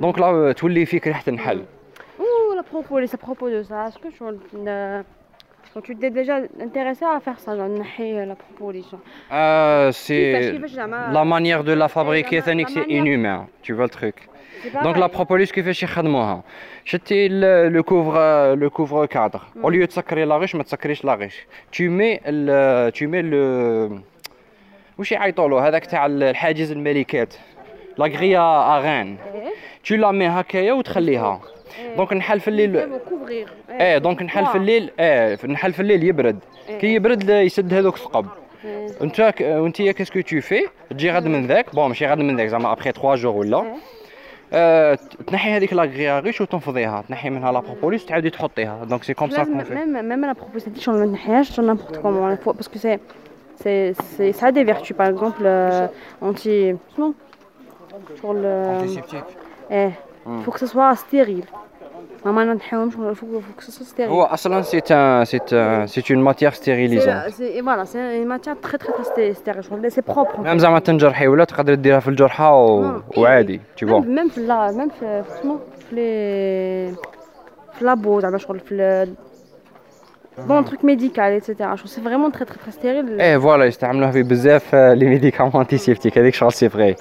[0.00, 1.62] دونك لا تولي فيك ريحة النحل
[2.20, 4.38] أوه لا بروبوليس ابروبو دو سا اسكو شغل
[5.75, 8.99] Donc tu t'es déjà intéressé à faire ça, genre la proposition
[9.31, 10.53] euh, C'est
[11.11, 12.55] la manière de la fabriquer, c'est
[12.89, 13.47] inhumain.
[13.63, 14.29] Tu vois le truc.
[14.83, 16.43] Donc la propolis qui fait chez Khadmoha.
[16.85, 19.47] C'était le couvre le couvre cadre.
[19.61, 21.47] Au lieu de sacrer la riche, tu sacrer la riche.
[21.71, 24.01] Tu mets le tu mets le
[24.97, 27.33] وش يعيطوا هذاك تاع الحاجز الملكات
[27.97, 29.17] لا غريا اغان
[29.83, 31.41] tu la mets هكايا وتخليها
[31.96, 32.76] دونك نحل في الليل
[33.70, 33.98] إيه.
[33.98, 36.38] دونك نحل في الليل إيه نحل في الليل يبرد.
[36.80, 38.26] كي يبرد يسد هذوك الثقب.
[39.02, 40.60] أنت وانت كاسكو تو في
[40.90, 41.74] تجي غد من ذاك.
[41.74, 43.64] بون ماشي غد من ذاك زعما ابخي 3 جور ولا.
[44.52, 47.04] أه تنحي هذيك لاغريغيش وتنفضيها.
[47.08, 48.84] تنحي منها لا بروبوليس تعاودي تحطيها.
[48.84, 51.96] دونك سي كوم سا كون في ميم ميم لا بروبوليس هذيك شغل ما تنحيهاش نيمبورت
[51.96, 52.98] كومون باسكو سي
[53.56, 55.46] سي سي سا دي فيرتو باغ اكزومبل
[56.22, 57.14] انتي شنو
[58.22, 59.24] شغل انتي سيبتيك
[59.70, 59.92] إيه
[60.28, 60.42] Mm.
[60.42, 61.44] faut que ce soit stérile.
[64.62, 65.22] C'est un,
[65.52, 67.30] un, une matière stérilisante.
[67.30, 69.34] C'est voilà, une matière très très, très stérile.
[69.90, 70.40] C'est propre.
[70.40, 70.80] Même si tu as un
[73.76, 74.00] tu vois.
[74.00, 74.90] Même là, même
[75.92, 76.92] les
[77.80, 78.20] labos,
[80.56, 80.64] le mm.
[80.64, 81.70] truc médical, etc.
[81.86, 83.16] C'est vraiment très très très stérile.
[83.20, 83.72] Et voilà, ils
[84.74, 86.18] euh, les médicaments antiseptiques.
[86.50, 86.96] C'est vrai?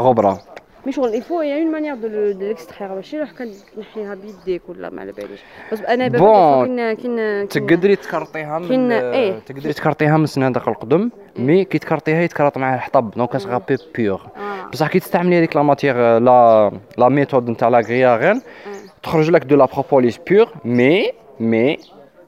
[0.00, 0.38] Robra.
[0.86, 2.08] مي شغل الفو يا اون مانيير دو
[2.38, 5.40] ليكستراير ماشي راح كنحيها بيديك ولا ما على باليش
[5.72, 11.78] بس أنا بون كاين تقدري تكرطيها من إيه تقدري تكرطيها من صنادق القدم مي كي
[11.78, 13.10] تكرطيها يتكرط معاه الحطب.
[13.10, 14.20] دونك كتبقى بي بيور
[14.72, 18.42] بصح كي تستعملي هذيك لا ماتيغ لا لا ميثود نتاع لا غرياغين
[19.02, 21.78] تخرج لك دو لا بروبوليس بيور مي مي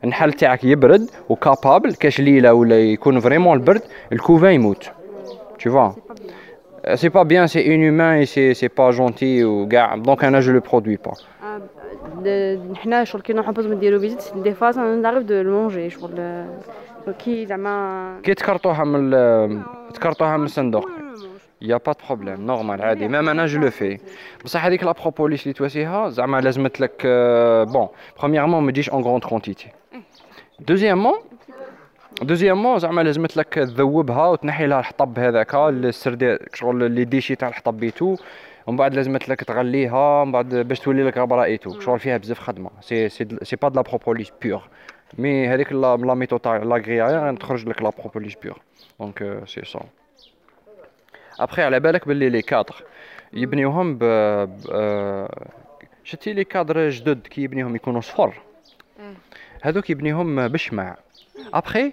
[0.05, 3.83] النحل تاعك يبرد وكابابل كاش ليلة ولا يكون فريمون البرد
[4.13, 4.91] الكوفان يموت.
[5.65, 5.91] Tu vois
[6.96, 8.26] c'est pas bien, c'est inhumain et
[8.60, 9.96] c'est pas gentil ou gars.
[9.98, 11.18] Donc un je le produis pas.
[12.76, 16.46] حنا شغل كي نروحو باش نديرو فيزيت دي فاز نعرف دو المونجي شغل
[17.20, 19.12] كي زعما كي تكرطوها من
[19.94, 20.90] تكرطوها من الصندوق
[21.62, 23.98] يا با دو بروبليم نورمال عادي ميم انا جو لو في
[24.46, 27.02] بصح هذيك لا بروبوليس اللي تواسيها زعما لازمت لك
[27.74, 27.88] بون
[28.20, 29.68] برومييرمون ما تجيش اون غروند كونتيتي
[30.60, 31.14] دوزيامون
[32.23, 37.77] دوزيامون زعما لازمت لك تذوبها وتنحي لها الحطب هذاك السردي شغل اللي ديشي تاع الحطب
[37.77, 38.17] بيتو
[38.67, 42.39] ومن بعد لازمت لك تغليها ومن بعد باش تولي لك غبرة ايتو شغل فيها بزاف
[42.39, 42.71] خدمة.
[42.81, 44.63] سي سي سي با دو لا بروبوليس بيور
[45.19, 48.59] مي هذيك لا ميثود تاع لا غريا تخرج لك لا بروبوليس بيور
[49.01, 49.81] دونك سي سا
[51.41, 52.85] ابخي على بالك باللي لي كادر
[53.33, 54.05] يبنيوهم ب
[56.05, 58.35] شتي لي كادر جدد كي يبنيهم يكونوا صفر؟
[59.63, 60.97] هذوك يبنيهم بشمع.
[61.55, 61.93] ابخي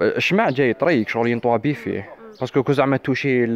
[0.00, 3.46] الشمع جاي طريق شغل ينطوا بيه فيه باسكو كو زعما توشي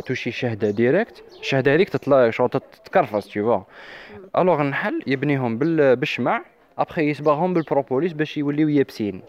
[0.00, 3.60] توشي شهده ديريكت الشهده هذيك تطلع شغل تتكرفس تي فوا
[4.38, 6.42] الوغ النحل يبنيهم بالشمع
[6.78, 9.22] ابخي يصبغهم بالبروبوليس باش يوليو يابسين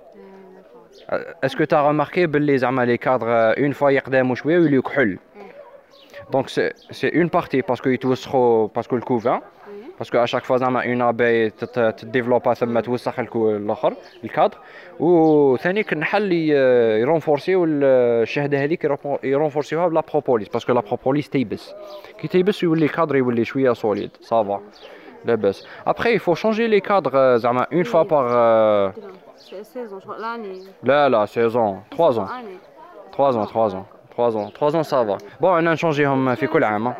[1.43, 5.17] اسكو تا رماركي باللي زعما لي كادر اون فوا يقداموا شوية يوليو كحل
[6.31, 6.71] دونك سي
[7.15, 9.41] اون بارتي باسكو يتوسخوا باسكو الكوفان
[9.98, 14.58] باسكو اشاك فوا زعما اون ابي تديفلوبا ثم توسخ الاخر الكادر
[15.00, 21.74] وثاني النحل يرونفورسيو الشهده هذيك يرونفورسيوها بلا بروبوليس باسكو لا بروبوليس تيبس
[22.20, 24.60] كي تيبس يولي الكادر يولي شويه سوليد صافا
[25.24, 28.92] لاباس ابخي يفو شونجي لي كادر زعما اون فوا باغ
[30.82, 32.28] لا لا سيزون 3 زون
[33.16, 33.84] 3 زون 3 زون
[34.14, 36.94] 3 ans 3 ans ça va bon انا نشونجيهم في كل عام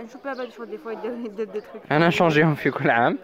[1.91, 3.19] انا نشونجيهم في كل عام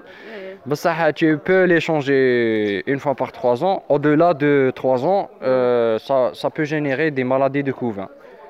[0.66, 5.98] بصح tu peux les changer une fois par 3 ans au-delà de 3 ans euh,
[5.98, 8.08] ça, ça peut générer des maladies de couvain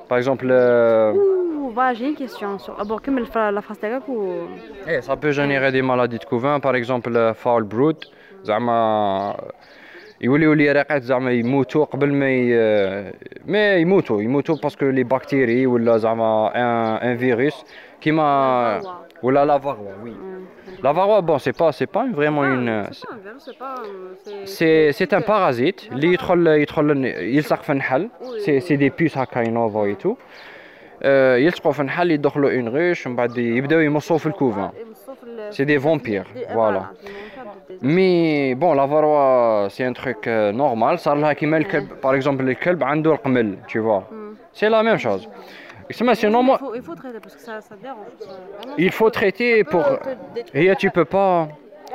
[0.08, 1.12] par exemple euh...
[1.12, 3.26] Ouh, j'ai une question sur d'abord comme la
[3.62, 4.16] phrase ou
[4.88, 7.98] eh, ça peut générer des maladies de couvain par exemple foul brood
[8.46, 9.36] زعما
[10.20, 12.48] يوليو لي رقات زعما يموتوا قبل ما ي...
[13.46, 17.64] ما يموتوا يموتوا باسكو لي بكتيري ولا زعما ان ان فيروس
[18.00, 18.80] كيما
[19.22, 20.14] Ou la lavarois, oui.
[20.84, 22.70] La varroa, bon, c'est pas, c'est pas vraiment Ah, une.
[22.92, 25.88] c'est pas un ver, c'est pas, euh, c'est- C'est, c'est un c'est- parasite.
[25.92, 28.08] اللي يدخل يدخل يلصق في النحل.
[28.44, 30.16] C'est, c'est des puces هكا ينوفو et tout.
[31.02, 34.70] آه، يلصقوا في النحل يدخلوا اون غوش ومن بعد يبداو يمصوا في الكوفان.
[34.86, 36.82] يمصوا في ال- C'est des vampires, des- ah, voilà.
[37.70, 41.56] c'est mon cas de- مي بون لا varroa سي ان تروك نورمال صار لها كيما
[41.56, 44.02] الكلب باغ اكزومبل الكلب عنده القمل tu vois.
[44.12, 44.36] Hmm.
[44.54, 45.28] سي لا ميم شوز.
[45.90, 48.06] سما Il سينو moi faut, il faut traiter parce que ça, ça dérange.
[48.20, 51.48] ça- vraiment, il faut traiter pour ça peut te détruire هي tu peux pas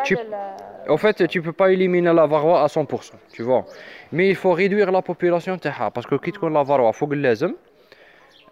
[0.03, 3.63] tu la- la- En fait, tu peux pas éliminer la varroa à 100%, tu vois.
[4.15, 7.53] Mais il faut réduire la population تاعها parce que كي تكون la varroa فوق اللازم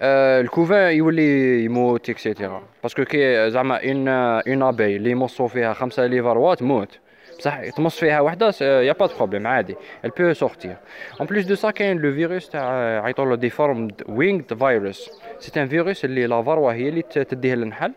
[0.02, 6.06] آه، الكوفان يولي يموت اكسيتيرا باسكو كي زعما اون اون ابي اللي يمصوا فيها خمسه
[6.06, 7.00] لي فاروا تموت
[7.39, 9.77] بصح تمص فيها وحده يا با دو بروبليم عادي
[10.07, 10.77] elle peut sortir.
[11.21, 15.69] En plus de ça كاين لو فيروس تاع عيطوا له ديفورمد وينغد فيروس سي ان
[15.69, 17.93] فيروس اللي لا فاروا هي اللي تديه للنحل.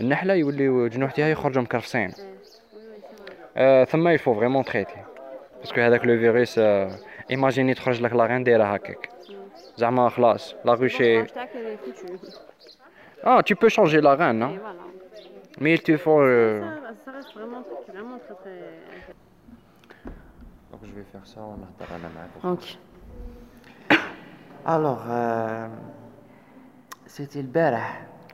[0.00, 2.12] النحلة يوليو جنوح تاعها يخرجوا مكرفسين
[3.56, 4.98] آه، ثم faut vraiment traiter.
[5.60, 6.60] باسكو هذاك لو فيروس
[7.30, 9.08] ايماجيني تخرج لك لا غين دايره هكاك.
[9.76, 12.12] زعما خلاص لا غوشي Bon, je t'ai elle est foutue.
[13.24, 13.68] Ah, tu peux
[17.22, 19.14] c'est vraiment un truc qui est vraiment très très.
[20.72, 22.20] Donc je vais faire ça en Ahtaranama.
[22.44, 22.78] Ok.
[24.64, 25.68] Alors, euh,
[27.06, 27.78] c'était le barah.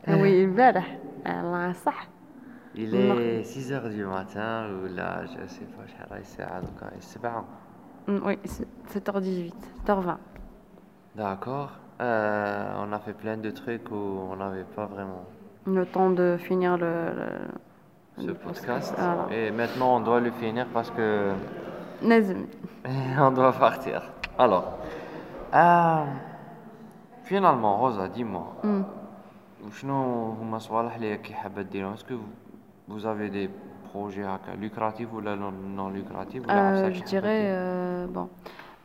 [0.09, 0.84] Oui, le barah.
[1.24, 2.09] Allah صح.
[2.78, 7.22] Il est 6 h du matin ou là, je sais pas, je sais pas, c'est
[7.22, 7.45] pas.
[8.07, 8.39] Mm, oui,
[8.93, 9.55] 7h18,
[9.87, 10.16] 7h20.
[11.14, 11.72] D'accord.
[12.03, 13.95] Euh, on a fait plein de trucs où
[14.30, 15.24] on n'avait pas vraiment
[15.66, 17.28] le temps de finir le, le
[18.19, 18.95] ce podcast.
[19.31, 21.33] Et maintenant, on doit le finir parce que.
[23.19, 24.03] on doit partir.
[24.39, 24.79] Alors,
[25.55, 26.05] euh,
[27.25, 28.83] finalement, Rosa, dis-moi, mm.
[29.67, 29.81] est-ce
[32.05, 32.14] que
[32.89, 33.51] vous avez des
[33.91, 34.25] projets
[34.61, 38.29] lucratifs ou non, lucratifs euh, Je dirais, euh, bon,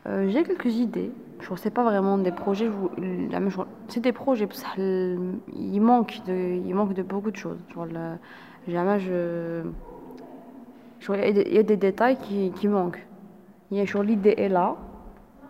[0.06, 1.12] euh, j'ai quelques idées.
[1.40, 2.70] Je ne sais pas vraiment des projets.
[3.88, 7.58] C'est des projets, il manque, de, il manque de beaucoup de choses.
[8.68, 9.62] Jamais je.
[11.08, 13.04] Il y a des détails qui, qui manquent.
[13.70, 14.76] Il y a toujours l'idée est là,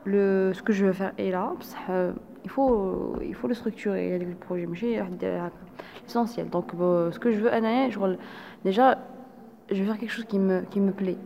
[0.05, 1.53] le, ce que je veux faire est là.
[1.91, 2.13] Euh,
[2.45, 4.67] il faut, il faut le structurer, le projet.
[4.99, 5.49] Euh, euh,
[6.03, 6.49] l'essentiel.
[6.49, 7.51] Donc, ce que je veux,
[8.65, 8.99] déjà,
[9.71, 11.19] je veux faire quelque chose qui me, qui me plaît.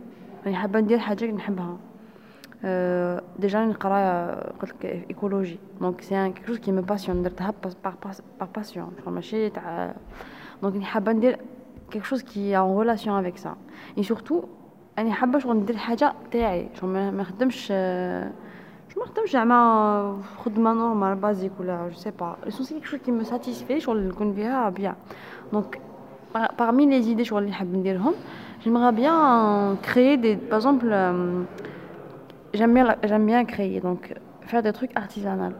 [2.65, 3.75] Euh, déjà une
[5.11, 7.97] écologie donc c'est quelque chose qui me passionne par, par,
[8.39, 9.37] par passion donc je
[11.21, 11.37] veux
[11.92, 13.56] quelque chose qui est en relation avec ça.
[13.98, 14.46] Et surtout
[14.98, 16.70] راني حابة شغل ندير حاجة تاعي.
[16.82, 18.32] شغل ما ما نخدمش آه،
[18.94, 22.38] je ما نخدمش زعما خدمة نورمال بازيك ولا je sais pas.
[22.46, 24.96] L'essentiel quelque chose qui me satisfait شغل نكون فيها bien.
[25.56, 25.78] Donc
[26.34, 28.14] par- parmi les idées شغل اللي نحب نديرهم
[28.64, 31.44] j'aimerais bien créer des par exemple euh,
[32.54, 34.02] J'aime bien, la- j'aime bien créer, donc
[34.50, 35.56] faire des trucs artisanaux, des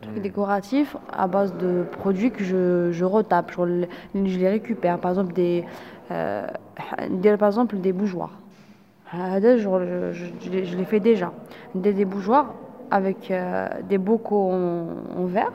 [0.00, 0.06] Mm.
[0.06, 4.98] trucs décoratifs à base de produits que je, je retape, je, je, les récupère.
[4.98, 5.64] Par exemple, des,
[6.10, 6.46] euh,
[7.10, 8.32] des par exemple, des bougeoirs.
[9.14, 11.32] Euh, je, je, les fais déjà.
[11.74, 12.54] Des, des bougeoirs
[12.90, 15.52] avec euh, des bocaux en, verre.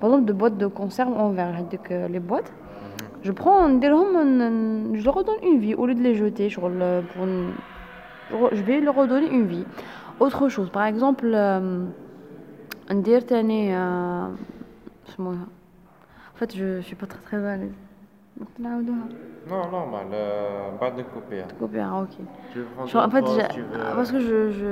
[0.00, 2.50] Par exemple, des boîtes de conserve en verre, avec les boîtes.
[2.50, 3.04] Mm.
[3.22, 6.48] Je prends, des je leur redonne une vie au lieu de les jeter.
[6.48, 7.52] Je, pour une,
[8.52, 9.64] je vais leur redonner une vie.
[10.18, 11.30] Autre chose, par exemple.
[11.32, 11.86] Euh,
[12.91, 14.29] ندير تاني euh,
[15.09, 15.45] اسمها
[16.35, 17.79] En fait, je suis pas très très à l'aise.
[18.41, 19.07] نقدر نعاودوها
[19.47, 21.47] Non, normal, euh, بعد نكوبيها.
[21.59, 22.15] كوبيها ok.
[22.53, 24.71] Tu veux prendre Genre, en une fait, pause, j'ai- tu veux- parce que je, je,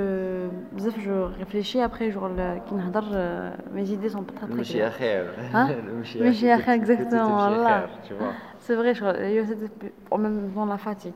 [0.76, 4.52] بزاف je réfléchis après, genre, le- كي نهضر euh, mes idées sont pas très très
[4.52, 4.92] المشي claires.
[4.98, 5.26] خير.
[5.54, 6.66] Hein المشي المشي خير.
[6.66, 7.80] خير, كنت- كنت exactement, تمشي والله.
[7.80, 8.34] خير, tu vois.
[8.68, 11.14] C'est vrai, je, il y a cette- en même temps la fatigue.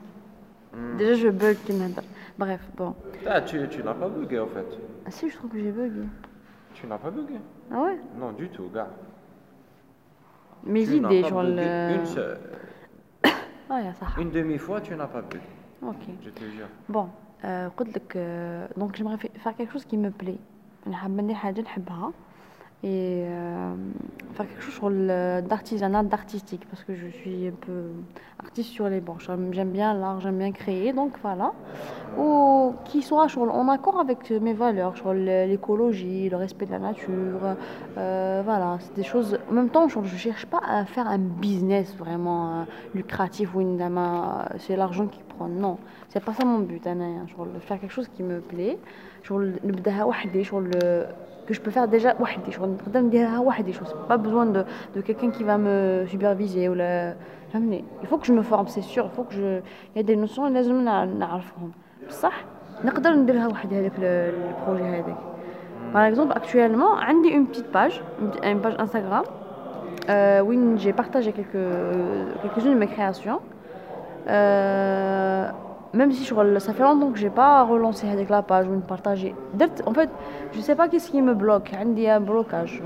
[0.74, 0.97] Hmm.
[0.99, 2.03] Déjà, je bug كي نهضر.
[2.39, 2.93] Bref, bon.
[3.26, 4.70] Ah, tu, tu n'as pas bugué en fait.
[5.08, 6.05] Ah si, je trouve que j'ai bugué.
[6.75, 7.39] Tu n'as pas bugué
[7.70, 8.89] Ah ouais Non, du tout, gars.
[10.64, 11.97] Mes tu idées, genre le.
[11.97, 12.39] Une seule.
[13.70, 14.07] ah, ça.
[14.18, 15.43] Une demi-fois, tu n'as pas bugué.
[15.83, 16.09] Ok.
[16.23, 16.68] Je te jure.
[16.89, 17.09] Bon,
[17.45, 17.68] euh,
[18.16, 20.39] euh donc j'aimerais faire quelque chose qui me plaît.
[20.87, 22.12] Je faire quelque chose
[22.83, 23.74] et euh,
[24.35, 27.93] faire quelque chose sur le- d'artisanat, d'artistique parce que je suis un peu
[28.43, 29.20] artiste sur les bords.
[29.20, 31.53] J'aime bien l'art, j'aime bien créer, donc voilà.
[32.16, 36.72] Ou qui soit sur, en accord avec mes valeurs, sur le- l'écologie, le respect de
[36.72, 37.57] la nature.
[37.99, 39.39] euh, voilà, c'est des choses.
[39.49, 42.64] En même temps, je ne cherche pas à faire un business vraiment euh,
[42.95, 43.76] lucratif ou une
[44.59, 45.49] c'est l'argent qui prend.
[45.49, 46.87] Non, c'est pas ça mon but.
[46.87, 47.26] Hein,
[47.61, 48.80] faire quelque chose qui me plaît
[51.47, 52.16] que je peux faire déjà
[52.49, 54.64] c'est pas besoin de,
[54.95, 57.14] de quelqu'un qui va me superviser ou la...
[57.53, 59.62] il faut que je me forme c'est sûr il faut que je
[59.95, 60.82] il y a des notions لازم
[61.20, 61.72] نعرفهم
[62.08, 62.45] بصح
[62.84, 65.18] نقدر نديرها وحدي هذاك البروجي هذاك
[65.93, 68.03] par exemple actuellement عندي une petite page
[68.43, 69.24] une page Instagram
[70.10, 71.68] euh, où j'ai partagé quelques
[72.41, 73.39] quelques-unes de mes créations
[74.28, 75.49] euh,
[75.95, 79.34] même si ça fait longtemps que j'ai pas relancé avec la page ou partager
[79.86, 80.11] en fait
[80.53, 81.72] je sais pas qu'est-ce qui me bloque.
[81.72, 82.82] Il y a un blocage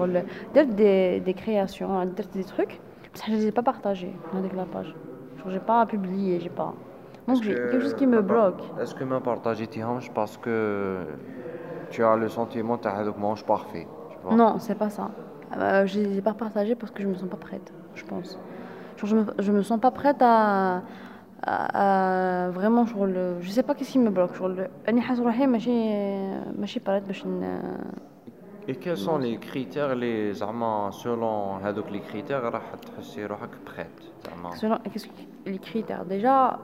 [0.54, 2.04] des, des créations
[2.34, 2.80] des trucs
[3.26, 4.94] je les ai pas partagés avec la page.
[5.44, 6.74] Je n'ai pas publié j'ai pas.
[7.26, 8.62] Donc quelque chose qui me bloque.
[8.80, 9.68] est-ce que ma partagé
[10.14, 10.98] parce que
[11.90, 13.86] tu as le sentiment que tu mange parfait
[14.30, 15.10] non c'est pas ça.
[15.56, 18.38] Euh, je les ai pas partagés parce que je me sens pas prête je pense.
[18.96, 20.82] Je me, je me sens pas prête à
[22.55, 25.95] فريمون شغل جو سي با كيس me بلوك شغل اني حاسه روحي ماشي
[26.59, 27.61] ماشي بريت باش ن
[28.67, 33.87] Et quels sont les critères les زعما selon هذوك les critères راح تحسي روحك بريت
[34.25, 34.79] زعما selon
[35.47, 36.59] les critères déjà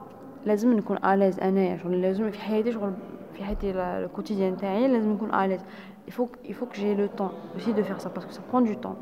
[0.45, 2.93] لازم نكون اليز انايا شغل لازم في حياتي شغل
[3.33, 5.61] في حياتي الكوتيديان تاعي لازم نكون اليز
[6.07, 8.41] il faut il faut que j'ai le temps aussi de faire ça parce que ça
[8.49, 8.97] prend du temps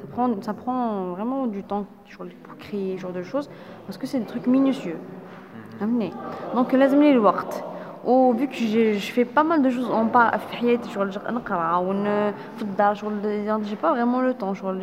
[0.00, 0.82] ça prend ça prend
[1.16, 3.48] vraiment du temps pour créer ce genre de choses
[3.86, 4.98] parce que c'est des trucs minutieux
[5.80, 6.12] فهمتني
[6.54, 7.64] دونك لازم لي الوقت
[8.04, 8.54] و vu que
[9.04, 12.04] je fais pas mal de choses en pas في حياتي شغل نقرا ون
[12.56, 14.80] في الدار شغل جي با فريمون لو طون شغل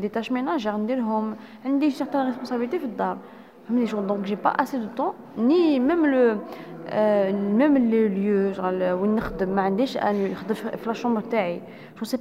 [0.00, 3.16] دي تاش ميناجير نديرهم عندي سيغتان ريسبونسابيلتي في الدار
[3.68, 6.38] فهمتني شغل دونك جي با اسي دو طون ني ميم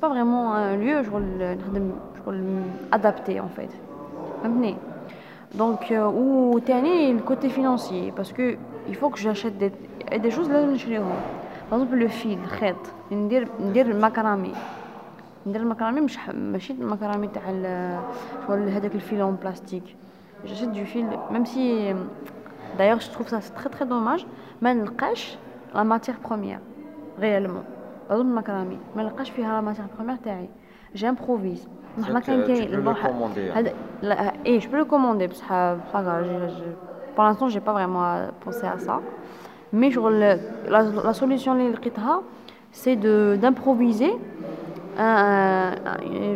[0.03, 1.23] لو ميم لو ليو شغل وين نخدم ما عنديش ان نخدم في لا شومبر تاعي
[1.23, 1.91] جو سي با فريمون ليو شغل نخدم
[2.25, 2.61] شغل
[2.93, 3.71] ادابتي ان فيت
[4.43, 4.75] فهمتني
[5.55, 8.55] Donc, euh, ou le côté financier, parce que
[8.87, 9.71] il faut que j'achète des,
[10.19, 10.59] des choses là
[11.69, 14.53] Par exemple, le fil, le ندير ندير المكرامي
[15.47, 17.41] ندير المكرامي مش ماشي المكرامي تاع
[18.47, 19.95] شغل هذاك الفيل en plastique.
[20.45, 21.93] J'achète du fil, même si
[22.77, 24.25] d'ailleurs je trouve ça très très dommage,
[24.61, 25.37] ما نلقاش
[25.73, 26.59] la matière première
[27.19, 27.63] réellement.
[28.09, 30.49] Par exemple, المكرامي ما نلقاش فيها la matière première تاعي.
[30.95, 31.67] J'improvise.
[31.97, 32.87] ما كان كاين
[33.53, 35.75] هذا لا ايه je peux le commander بصح
[37.15, 38.05] pour l'instant j'ai pas vraiment
[38.45, 39.01] pensé à ça
[39.73, 40.37] mais genre la,
[41.07, 42.21] la solution اللي لقيتها
[42.71, 44.13] c'est de d'improviser
[44.97, 45.73] un,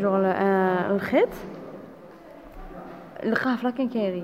[0.02, 1.30] genre un, الخيط
[3.24, 4.24] لقاه في لاكنكيري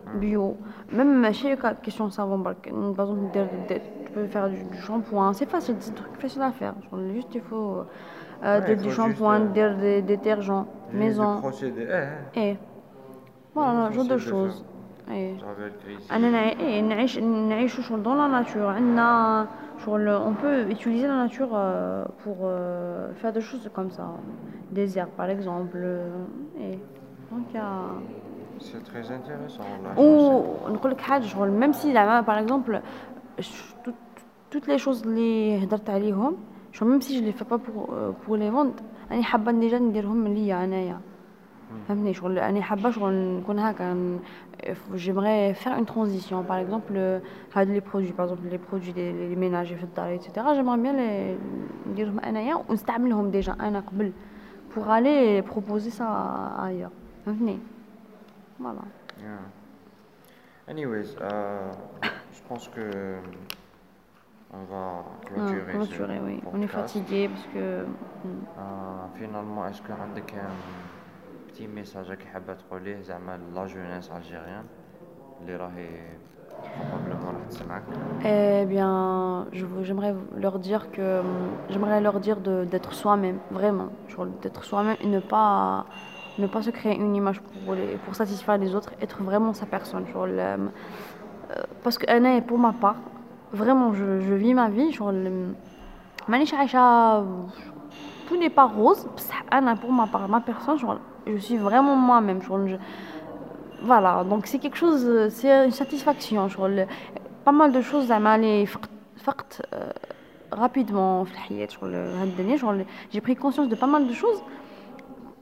[0.14, 0.56] Bio.
[0.90, 0.96] Bio.
[0.96, 2.72] Même ماشي question savon برك.
[2.96, 3.30] Par exemple,
[4.04, 5.32] tu peux faire du, du shampoing.
[5.32, 6.74] C'est facile, c'est un truc facile à faire.
[7.12, 7.84] Juste il faut
[8.44, 11.42] euh, du shampoing, des détergents, maison.
[12.34, 12.56] Et
[13.54, 14.64] voilà, genre de choses.
[15.12, 15.34] Et
[18.06, 18.74] dans la nature,
[19.86, 24.08] on peut utiliser la nature euh, pour euh, faire des choses comme ça,
[24.70, 25.78] des herbes par exemple.
[26.60, 26.78] Et
[27.30, 27.72] donc il y a
[28.60, 29.64] c'est très intéressant.
[29.96, 32.80] Ou même si par exemple
[34.50, 36.36] toutes les choses les هدرت عليهم
[36.72, 37.80] شو même si je les fais pas pour
[38.22, 38.82] pour les vendre
[39.12, 41.00] انا حابه ديجا نديرهم ليا انايا
[41.88, 44.18] فهمتني شغل انا حابه شغل نكون هكا
[44.94, 46.92] j'aimerais faire une transition par exemple
[47.54, 50.24] هاد لي برودوي par exemple les produits les ménagers في الدار etc
[50.56, 51.38] j'aimerais bien les
[51.90, 54.12] نديرهم انايا ونستعملهم ديجا انا قبل
[54.74, 56.06] pour aller proposer ça
[56.66, 56.92] ailleurs
[57.26, 57.58] فهمتني
[58.60, 58.84] voilà
[59.20, 60.68] yeah.
[60.68, 61.72] anyways uh,
[62.36, 63.16] je pense que
[64.52, 65.72] on va clôturer.
[65.72, 66.36] Non, clôturer oui.
[66.36, 66.54] Podcast.
[66.54, 67.84] On est fatigué parce que.
[68.58, 74.64] آه finalement est-ce que عندك un petit message راكي حابة تقوليه زعما لا جونيس الجيريان
[75.40, 75.88] اللي راهي
[76.62, 77.82] probablement راح تسمعك
[78.24, 79.46] Eh bien,
[79.82, 81.22] j'aimerais leur dire que
[81.70, 82.38] j'aimerais leur dire
[82.72, 83.90] d'être soi-même, vraiment,
[84.42, 85.86] d'être soi-même et ne pas
[86.38, 89.66] ne pas se créer une image pour les, pour satisfaire les autres, être vraiment sa
[89.66, 90.06] personne.
[90.12, 90.56] Genre, le, euh,
[91.82, 92.96] parce que pour ma part,
[93.52, 95.12] vraiment je, je vis ma vie genre
[96.28, 97.24] مانيش عايشه
[98.28, 99.08] tout n'est pas rose
[99.50, 102.76] Anna pour ma part ma personne genre, je suis vraiment moi-même genre, je,
[103.82, 106.68] voilà donc c'est quelque chose c'est une satisfaction genre,
[107.44, 109.62] pas mal de choses زعما اللي فقت فقت
[110.52, 114.42] rapidement في الحياة شغل هاد الدنيا شغل j'ai pris conscience de pas mal de choses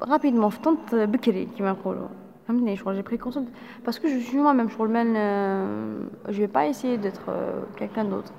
[0.00, 2.08] rapidement فطنت بكري كيما نقولوا
[2.48, 3.48] فهمتني شغل j'ai pris conscience
[3.84, 5.14] parce que je suis moi-même شغل من
[6.28, 7.30] je vais pas essayer d'être
[7.76, 8.32] quelqu'un d'autre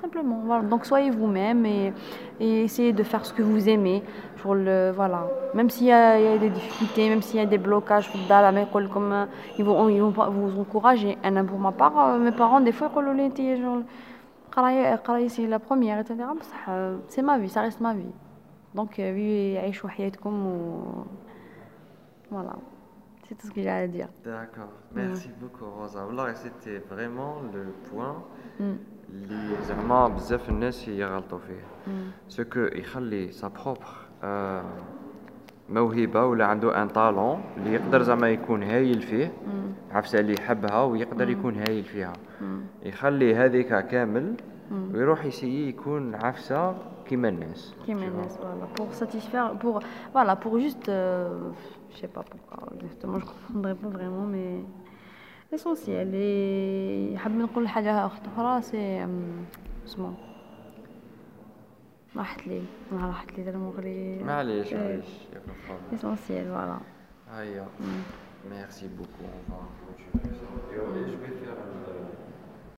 [0.00, 1.92] simplement voilà donc soyez vous-même et,
[2.40, 4.02] et essayez de faire ce que vous aimez
[4.38, 7.58] pour le voilà même s'il y, y, a des difficultés même s'il y a des
[7.58, 8.10] blocages
[8.92, 9.26] comme
[9.58, 13.82] ils vont ils vont vous encourager pour ma part mes parents des fois ils genre
[15.28, 16.16] c'est la première etc
[17.08, 18.14] c'est ma vie ça reste ma vie
[18.75, 21.05] Donc oui عيشوا حياتكم
[22.31, 22.55] voilà
[23.27, 24.09] c'est tout ce que j'ai à dire.
[24.23, 24.69] D'accord.
[24.93, 25.31] Merci mm.
[25.41, 26.01] beaucoup Rosa.
[26.35, 28.23] C'était vraiment le point.
[29.09, 31.63] اللي زعما بزاف الناس يغلطوا فيه
[32.27, 33.85] سو كو يخلي سا بروبر
[35.69, 39.31] موهبه ولا عنده ان طالون اللي يقدر زعما يكون هايل فيه
[39.91, 42.13] عفسه اللي يحبها ويقدر يكون هايل فيها
[42.83, 44.35] يخلي هذيك كامل
[44.71, 46.75] ويروح يسيي يكون عفسه
[47.06, 49.84] كيما الناس كيما الناس فوالا بور ساتيسفير بور
[50.14, 50.90] فوالا بور جوست
[51.92, 54.64] je sais pas pourquoi exactement je comprendrais pas vraiment mais
[55.52, 59.06] ليسونسيال اللي حاب نقول حاجه اخرى سي
[59.84, 60.12] اسمو
[62.16, 65.06] راحت لي راحت لي المغري معليش معليش
[65.92, 66.78] ليسونسيال فوالا
[67.30, 67.66] هيا
[68.50, 70.46] ميرسي بوكو on va continuer ça.
[70.72, 71.56] Et je vais faire